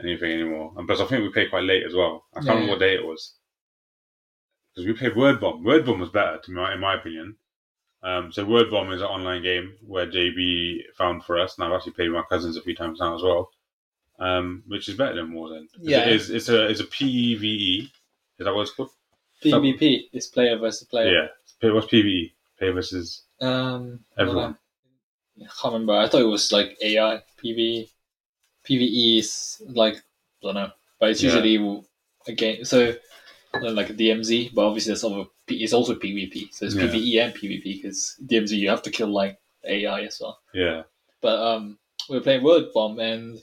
[0.00, 0.72] anything anymore.
[0.76, 2.24] And plus, I think we played quite late as well.
[2.34, 3.34] I can't Yeah, remember what day it was
[4.74, 5.64] because we played Word Bomb.
[5.64, 7.36] Word Bomb was better, to my in my opinion.
[8.02, 11.72] Um, so Word Bomb is an online game where JB found for us, and I've
[11.76, 13.50] actually played with my cousins a few times now as well.
[14.18, 15.66] Um, which is better than Warzone.
[15.80, 16.00] Yeah.
[16.00, 16.30] it is.
[16.30, 17.84] It's a it's a PVE.
[17.84, 17.90] Is
[18.38, 18.90] that what it's called?
[19.42, 21.28] PvP is player versus player.
[21.62, 21.70] Yeah.
[21.72, 22.32] What's PVE?
[22.58, 24.56] Player versus Um, everyone.
[25.40, 25.94] I can't remember.
[25.94, 27.88] I thought it was like AI PV.
[28.68, 30.00] PVE is like I
[30.42, 31.34] don't know, but it's Yeah.
[31.42, 31.82] usually
[32.28, 32.64] a game.
[32.66, 32.94] So
[33.60, 36.52] like a DMZ, but obviously it's also it's also PvP.
[36.54, 36.84] So it's Yeah.
[36.84, 40.38] PVE and PvP because DMZ you have to kill like AI as well.
[40.54, 40.82] Yeah.
[41.20, 41.78] But um,
[42.08, 43.42] we were playing Word Bomb and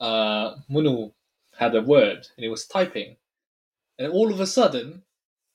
[0.00, 1.10] uh, Munu
[1.58, 3.16] had a word and he was typing,
[3.98, 5.02] and all of a sudden,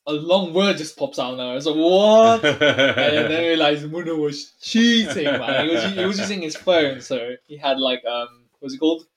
[0.06, 1.50] a long word just pops out now.
[1.52, 2.46] I was like, what?
[2.62, 5.68] and then I realized Munu was cheating, man.
[5.68, 8.28] He was, he was using his phone, so he had like um,
[8.60, 9.08] what's it called?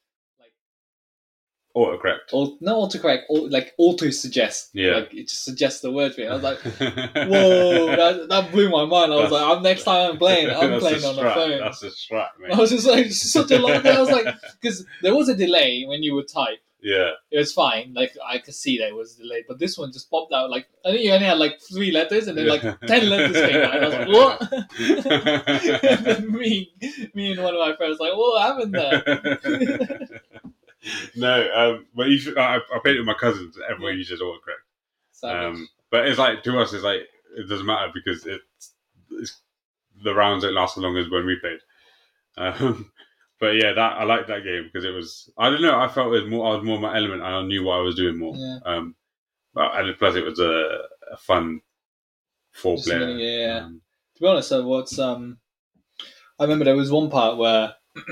[1.76, 2.32] Autocorrect.
[2.32, 4.70] Alt, not autocorrect, au- like auto suggest.
[4.72, 4.96] Yeah.
[4.96, 6.28] like it just suggests the word for you.
[6.28, 9.12] I was like, whoa, that, that blew my mind.
[9.12, 11.60] I was like, I'm next time I'm playing, I'm playing on the phone.
[11.60, 12.52] That's a strat, mate.
[12.54, 13.86] I was just like, such a long.
[13.86, 14.26] I was like,
[14.60, 16.58] because there was a delay when you would type.
[16.82, 17.10] yeah.
[17.30, 20.10] It was fine, like I could see that it was delayed, but this one just
[20.10, 20.50] popped out.
[20.50, 23.62] Like I think you only had like three letters, and then like ten letters came
[23.62, 23.76] out.
[23.76, 24.52] And I was like, what?
[25.92, 26.72] and then me,
[27.14, 30.22] me and one of my friends like, what happened there?
[31.16, 33.58] no, um, but you should, I, I played it with my cousins.
[33.68, 35.24] Everyone uses autocorrect.
[35.24, 37.02] Um, but it's like to us, it's like
[37.36, 38.72] it doesn't matter because it's,
[39.10, 39.40] it's
[40.02, 41.58] the rounds don't last as long as when we played.
[42.36, 42.90] Um,
[43.40, 45.30] but yeah, that I like that game because it was.
[45.36, 45.78] I don't know.
[45.78, 46.46] I felt it was more.
[46.46, 48.34] I was more my element, and I knew what I was doing more.
[48.36, 48.58] Yeah.
[48.64, 48.94] Um,
[49.54, 51.60] but and plus, it was a, a fun
[52.52, 53.00] four Just player.
[53.00, 53.64] really, yeah.
[53.64, 53.80] Um,
[54.16, 55.38] to be honest, uh, what's um,
[56.38, 57.74] I remember there was one part where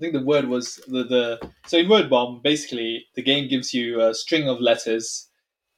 [0.00, 3.74] I think the word was the the so in Word Bomb, basically the game gives
[3.74, 5.28] you a string of letters,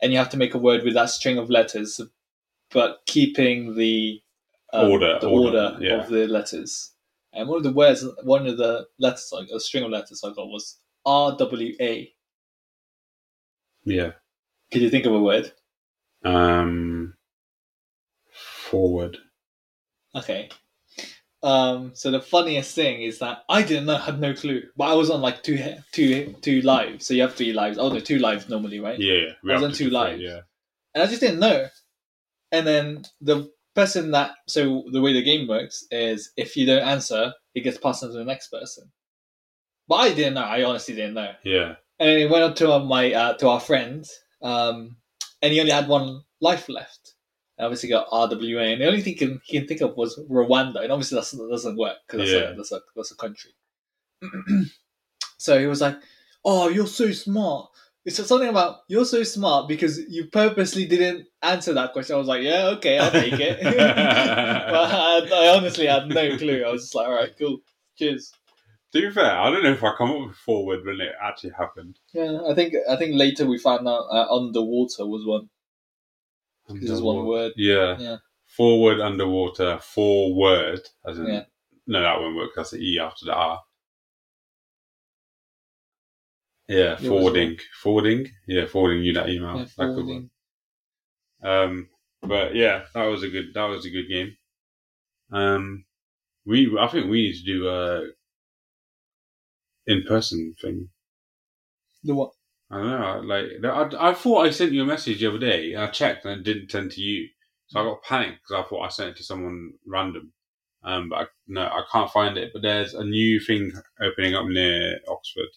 [0.00, 2.00] and you have to make a word with that string of letters,
[2.70, 4.22] but keeping the
[4.72, 6.02] um, Order, the order, order, yeah.
[6.02, 6.92] of the letters.
[7.32, 10.28] And one of the words, one of the letters, like a string of letters I
[10.28, 12.12] got was R W A.
[13.84, 14.12] yeah.
[14.70, 15.52] Could you think of a word?
[16.24, 17.14] Um,
[18.30, 19.18] forward.
[20.14, 20.48] Okay.
[21.42, 24.94] Um, so the funniest thing is that I didn't know, had no clue, but I
[24.94, 25.58] was on like two,
[25.90, 27.06] two, two lives.
[27.06, 27.78] So you have three lives.
[27.78, 28.98] Oh no, two lives normally, right?
[28.98, 29.52] Yeah, yeah.
[29.52, 30.22] I was on two three, lives.
[30.22, 30.40] Yeah.
[30.94, 31.66] And I just didn't know.
[32.52, 36.86] And then the person that, so the way the game works is if you don't
[36.86, 38.90] answer, it gets passed on to the next person.
[39.88, 40.42] But I didn't know.
[40.42, 41.32] I honestly didn't know.
[41.44, 41.74] Yeah.
[41.98, 44.04] And then it went up to my uh, to our friend,
[44.42, 44.96] um,
[45.40, 47.14] and he only had one life left.
[47.58, 50.82] Obviously got RWA, and the only thing he can, he can think of was Rwanda,
[50.82, 52.50] and obviously that's, that doesn't work because that's, Yeah.
[52.50, 53.52] a, that's a that's a country.
[55.38, 55.96] so he was like,
[56.44, 57.68] "Oh, you're so smart."
[58.04, 62.16] It's something about you're so smart because you purposely didn't answer that question.
[62.16, 66.64] I was like, "Yeah, okay, I'll take it." but I, I honestly had no clue.
[66.66, 67.58] I was just like, "All right, cool,
[67.96, 68.32] cheers."
[68.92, 71.52] To be fair, I don't know if I come up with forward when it actually
[71.56, 71.98] happened.
[72.12, 75.48] Yeah, I think I think later we found out uh, underwater was one.
[76.80, 77.52] This is one word.
[77.56, 77.96] Yeah.
[77.98, 78.16] Yeah.
[78.56, 80.80] Forward, underwater, forward.
[81.06, 81.44] As in, Yeah.
[81.86, 82.50] No, that won't work.
[82.54, 83.60] That's the E after the R.
[86.68, 87.58] Yeah, was forwarding.
[87.82, 88.30] Forwarding?
[88.46, 89.56] Yeah, forwarding you that email.
[89.58, 90.24] Yeah, that could work.
[91.42, 91.88] Um,
[92.22, 93.46] but yeah, that was a good.
[93.54, 94.36] That was a good game.
[95.32, 95.84] Um,
[96.46, 98.02] we I think we need to do a
[99.86, 100.88] in person thing.
[102.04, 102.32] The what?
[102.72, 103.20] I don't know.
[103.34, 105.74] Like I, I thought I sent you a message the other day.
[105.74, 107.28] And I checked and it didn't send to you,
[107.66, 110.32] so I got panicked because I thought I sent it to someone random.
[110.82, 112.50] Um, but I, no, I can't find it.
[112.52, 115.50] But there's a new thing opening up near Oxford,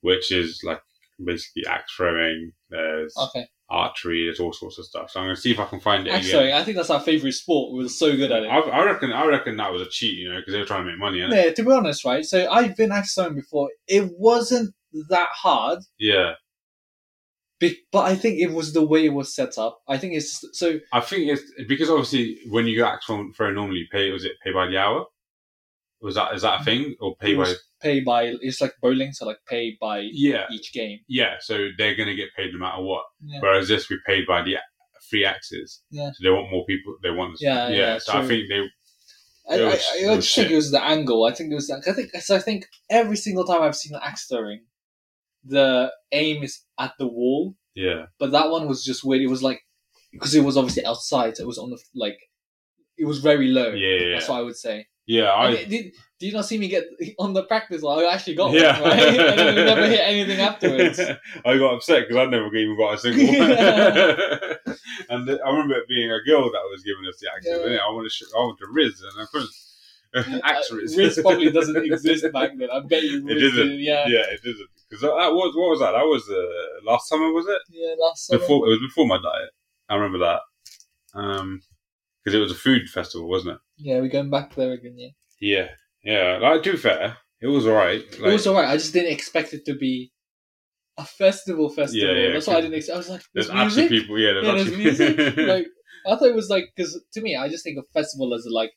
[0.00, 0.82] which is like
[1.24, 2.52] basically axe throwing.
[2.70, 3.46] There's Okay.
[3.70, 4.24] archery.
[4.24, 5.10] There's all sorts of stuff.
[5.10, 7.00] So I'm gonna see if I can find it Axe throwing, I think that's our
[7.00, 7.72] favorite sport.
[7.72, 8.48] We were so good at it.
[8.48, 9.12] I, I reckon.
[9.12, 11.18] I reckon that was a cheat, you know, because they were trying to make money.
[11.18, 12.24] Yeah, to be honest, right?
[12.24, 13.70] So I've been axe throwing before.
[13.86, 14.74] It wasn't
[15.10, 16.32] that hard, Yeah,
[17.58, 19.80] be- but I think it was the way it was set up.
[19.88, 20.78] I think it's so.
[20.92, 24.32] I think it's because obviously when you go axe throw throw normally, pay was it
[24.44, 25.06] pay by the hour?
[26.00, 27.52] Was that is that a thing or pay by?
[27.82, 28.32] pay by.
[28.40, 31.00] It's like bowling, so like pay by Yeah, each game.
[31.08, 31.34] yeah.
[31.40, 33.04] So they're gonna get paid no matter what.
[33.24, 33.40] Yeah.
[33.40, 34.58] Whereas this, we paid by the
[35.10, 35.82] free axes.
[35.90, 36.10] Yeah.
[36.12, 36.96] So they want more people.
[37.02, 37.36] They want.
[37.40, 38.62] Yeah, yeah, so I think they.
[39.50, 41.24] I, was- I, I just think it was the angle.
[41.24, 41.70] I think it was.
[41.70, 42.36] I think so.
[42.36, 44.60] I think every single time I've seen an axe throwing,
[45.48, 48.06] the aim is at the wall, Yeah.
[48.18, 49.22] but that one was just weird.
[49.22, 49.60] It was like
[50.12, 51.36] because it was obviously outside.
[51.36, 52.18] So it was on the like.
[52.96, 53.70] It was very low.
[53.70, 53.96] Yeah.
[54.06, 54.14] Yeah.
[54.14, 54.86] That's what I would say.
[55.06, 55.30] yeah.
[55.30, 55.64] I, I.
[55.64, 56.84] did, did, you not see me get
[57.20, 57.98] on the practice one?
[58.04, 58.80] I actually got Yeah.
[58.80, 59.20] one, right?
[59.38, 60.98] and we never hit anything afterwards.
[61.44, 63.50] I got upset because I never even got a single one.
[65.10, 67.70] and I remember it being a girl that was giving us the axes.
[67.72, 67.78] Yeah.
[67.86, 69.50] I wanted to, I wanted to Riz, and I couldn't.
[70.14, 70.96] Axe Uh, Riz.
[70.96, 72.68] Riz probably doesn't exist back then.
[72.70, 73.68] I bet you It Riz didn't.
[73.70, 74.06] did, Yeah.
[74.06, 74.68] yeah, it didn't.
[74.88, 75.92] Because that was what was that?
[75.92, 77.60] That was uh, last summer, was it?
[77.70, 78.38] Yeah, last summer.
[78.40, 79.50] Before it was before my diet.
[79.88, 80.40] I remember that.
[81.14, 81.60] Um,
[82.24, 83.60] because it was a food festival, wasn't it?
[83.78, 85.08] Yeah, we're going back there again, yeah.
[85.40, 85.68] Yeah,
[86.02, 86.38] yeah.
[86.38, 88.02] Like to be fair, it was alright.
[88.12, 88.68] it was alright.
[88.68, 90.10] I just didn't expect it to be
[90.98, 92.14] a festival festival.
[92.16, 94.00] Yeah, yeah, That's why I didn't expect I was like, there's there's, actually music?
[94.02, 94.18] people.
[94.18, 95.36] Yeah, there's yeah, there's actually music.
[95.48, 95.66] like,
[96.06, 98.70] I thought it was like, because to me, I just think of festival as like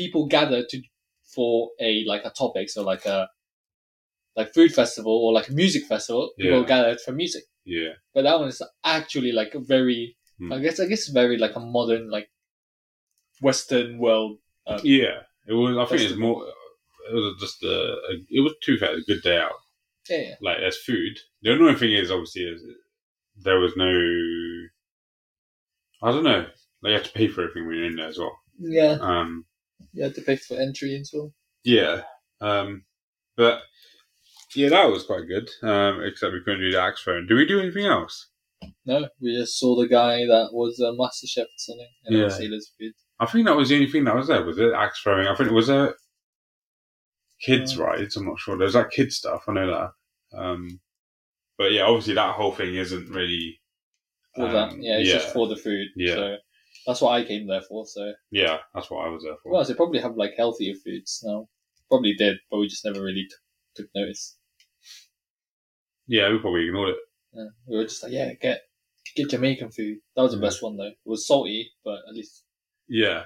[0.00, 0.76] people gather to
[1.34, 2.66] for a like a topic.
[2.70, 3.18] So like a
[4.38, 6.22] like food festival or like a music festival.
[6.38, 6.72] People Yeah.
[6.74, 7.44] gather for music.
[7.64, 7.92] yeah.
[8.14, 8.62] But that one is
[8.96, 10.02] actually like a very,
[10.38, 10.52] Hmm.
[10.54, 12.28] I guess, I guess very like a modern like
[13.48, 14.38] Western world.
[14.68, 15.16] Uh, Yeah,
[15.50, 15.76] it was.
[15.76, 16.38] I think it's more.
[17.10, 17.76] It was just a.
[18.10, 18.92] a it was too fair.
[18.94, 19.58] A good day out.
[20.08, 20.34] yeah, yeah.
[20.46, 21.14] Like there's food.
[21.42, 22.60] The annoying thing is obviously is
[23.46, 23.90] there was no.
[26.02, 26.46] I don't know.
[26.82, 28.36] Like you have to pay for everything when you're in there as well.
[28.60, 29.44] Yeah, Um.
[29.92, 31.32] You had to pay for entry and so.
[31.64, 32.02] Yeah.
[32.40, 32.84] Um.
[33.36, 33.60] But
[34.54, 35.48] yeah, that was quite good.
[35.62, 36.02] Um.
[36.04, 37.26] Except we couldn't do the axe throwing.
[37.26, 38.28] Did we do anything else?
[38.84, 42.24] No, we just saw the guy that was a master chef or something, and Yeah.
[42.24, 42.28] yeah.
[42.28, 42.92] sailor's food.
[43.20, 44.44] I think that was the only thing that was there.
[44.44, 45.26] Was it axe throwing?
[45.26, 45.94] I think it was a
[47.40, 47.84] kids Yeah.
[47.84, 48.16] rides.
[48.16, 48.58] I'm not sure.
[48.58, 49.44] There's like kids stuff.
[49.48, 49.66] I know
[50.32, 50.38] that.
[50.38, 50.80] Um.
[51.56, 53.60] But yeah, obviously that whole thing isn't really.
[54.34, 55.88] For um, that, yeah, it's just for the food.
[55.96, 56.14] Yeah.
[56.14, 56.36] So
[56.88, 57.86] that's what I came there for.
[57.86, 59.52] So, Yeah, that's what I was there for.
[59.52, 61.48] well, they probably have like healthier foods now.
[61.88, 63.34] Probably did, but we just never really t-
[63.76, 64.36] took notice.
[66.06, 66.96] yeah, we probably ignored it.
[67.32, 67.44] Yeah.
[67.66, 68.62] We were just like, yeah, get
[69.14, 69.98] get Jamaican food.
[70.16, 70.86] That was the best one though.
[70.88, 72.44] It was salty, but at least
[72.88, 73.24] Yeah,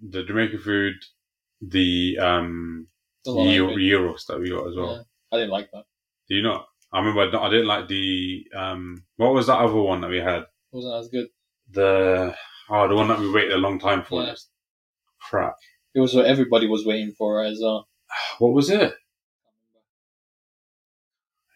[0.00, 0.94] the Jamaican food,
[1.60, 2.88] the um
[3.24, 4.96] the one I gyro, gyros that we got as well.
[4.96, 5.02] Yeah.
[5.32, 5.84] I didn't like that.
[6.28, 6.66] Do you not?
[6.92, 9.04] I remember I I didn't like the um.
[9.16, 10.42] What was that other one that we had?
[10.42, 11.28] It wasn't as good.
[11.70, 12.34] The
[12.72, 14.22] oh, the one that we waited a long time for.
[14.22, 14.34] Yeah.
[15.20, 15.54] Crap.
[15.94, 17.88] It was what everybody was waiting for as well.
[18.38, 18.94] What was it?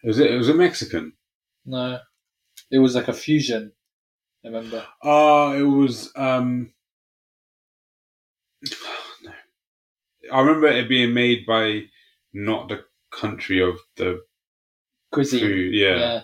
[0.03, 0.31] Was it?
[0.31, 1.13] It was a Mexican.
[1.65, 1.99] No,
[2.71, 3.71] it was like a fusion.
[4.45, 4.85] I remember.
[5.03, 6.71] Oh, it was um.
[9.23, 9.31] No.
[10.31, 11.83] I remember it being made by
[12.33, 14.21] not the country of the
[15.11, 15.39] Cuisine.
[15.41, 15.73] food.
[15.73, 16.21] Yeah.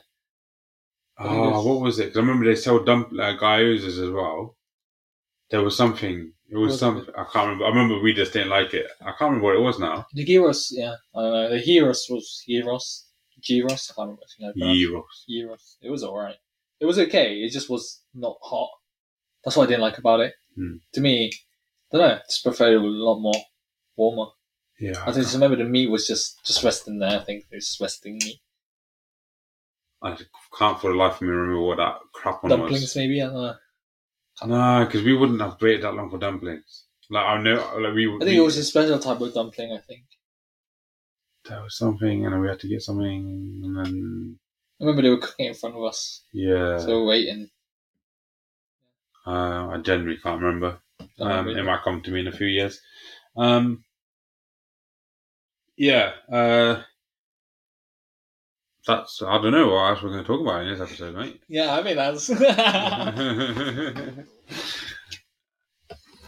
[1.20, 2.08] Think Oh, it's- what was it?
[2.08, 4.56] 'Cause I remember they sell dump uh, gyozas as well.
[5.54, 6.34] There was something.
[6.50, 7.14] It was Was something.
[7.16, 7.66] I can't remember.
[7.66, 8.88] I remember we just didn't like it.
[9.02, 10.08] I can't remember what it was now.
[10.12, 11.50] The gyros, yeah, I don't know.
[11.52, 13.06] The Heroes was gyros,
[13.40, 13.92] gyros.
[13.92, 14.24] I can't remember.
[14.40, 14.80] It.
[14.80, 15.26] Gyros.
[15.30, 15.78] gyros.
[15.84, 16.38] It was alright.
[16.80, 17.36] It was okay.
[17.36, 18.72] It just was not hot.
[19.44, 20.34] That's what I didn't like about it.
[20.56, 20.78] Hmm.
[20.94, 21.32] To me,
[21.94, 22.18] I don't know.
[22.28, 23.40] Just preferred it a lot more
[23.96, 24.32] warmer.
[24.80, 25.04] Yeah.
[25.06, 27.20] I just remember the meat was just just resting there.
[27.20, 28.40] I think it was just resting meat.
[30.02, 30.18] I
[30.58, 32.96] can't for the life of me remember what that crap one Dumplings, was.
[32.96, 33.22] maybe.
[33.22, 33.56] I don't know.
[34.46, 36.86] No, because we wouldn't have waited that long for dumplings.
[37.10, 38.08] Like I know, like we.
[38.08, 39.72] I think it was a special type of dumpling.
[39.72, 40.04] I think.
[41.48, 44.40] There was something, and we had to get something, and then
[44.80, 46.78] I remember they were cooking in front of us, yeah.
[46.78, 47.50] so we were waiting.
[49.28, 50.80] uh, I generally can't remember.
[51.20, 52.80] Um, remember it might come to me in a few years.
[53.36, 53.84] Um,
[55.78, 56.82] yeah, uh,
[58.88, 61.42] that's I don't know what else we're going to talk about in this episode, mate.
[61.48, 62.30] Yeah, I mean that's.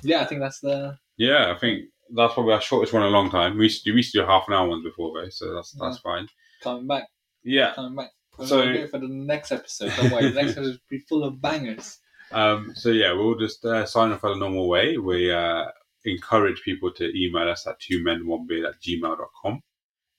[0.04, 1.86] yeah, I think that's the Yeah, I think
[2.16, 3.58] that's probably our shortest one in a long time.
[3.58, 5.72] We used to, we used to do half an hour ones before though, so that's
[5.80, 6.28] that's fine.
[6.62, 7.08] Coming back,
[7.44, 7.74] Yeah.
[7.74, 8.12] coming back.
[8.38, 9.92] We're So- for the next episode.
[9.98, 12.00] Don't worry, the next episode will be full of bangers.
[12.32, 14.98] Um, so yeah, we'll just uh, sign off in the normal way.
[14.98, 15.66] We uh,
[16.06, 19.62] encourage people to email us at two men one beard at gmail.com.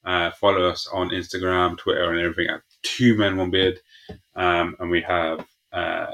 [0.06, 3.80] Uh, follow us on Instagram, Twitter, and everything at two men one beard.
[4.36, 6.06] Um, and we have uh,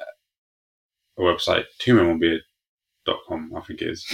[1.18, 4.04] a website, two men one beard.com, I think it is.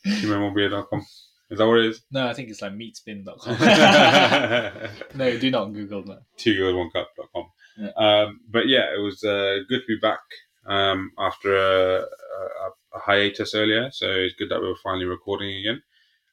[0.20, 1.04] two men one beard.com.
[1.50, 2.02] Is that what it is?
[2.12, 3.56] No, I think it's like meatspin.com.
[5.18, 6.20] no, do not Google that.
[6.36, 7.46] two girls one cup.com.
[7.78, 7.90] Yeah.
[7.96, 10.20] Um, but yeah, it was uh, good to be back
[10.66, 13.90] um, after a, a, a hiatus earlier.
[13.90, 15.82] So it's good that we were finally recording again.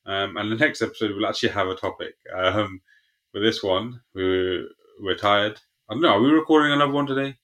[0.06, 2.16] Um, and the next episode we'll actually have a topic.
[2.36, 2.82] Um,
[3.32, 4.66] for this one, we
[5.02, 5.60] we're tired.
[5.90, 6.10] I don't know.
[6.10, 7.38] Are we recording another one today?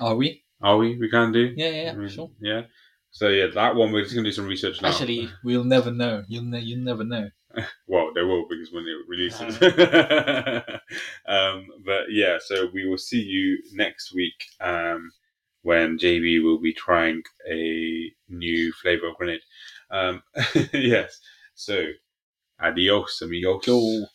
[0.00, 0.44] Are we?
[0.62, 0.96] Are we?
[0.96, 1.52] We can do.
[1.56, 2.30] Yeah, yeah, I mean, sure.
[2.40, 2.62] Yeah.
[3.10, 4.90] So yeah, that one we're just gonna do some research now.
[4.90, 6.22] Actually, we'll never know.
[6.28, 7.28] You'll ne- you'll never know.
[7.88, 9.60] Well, they will because when it releases.
[11.26, 15.10] um, but yeah, so we will see you next week um,
[15.62, 19.40] when JB will be trying a new flavor of grenade.
[19.90, 20.22] Um,
[20.72, 21.20] yes.
[21.54, 21.84] So,
[22.60, 23.64] adios, amigos.
[23.64, 24.08] Cool.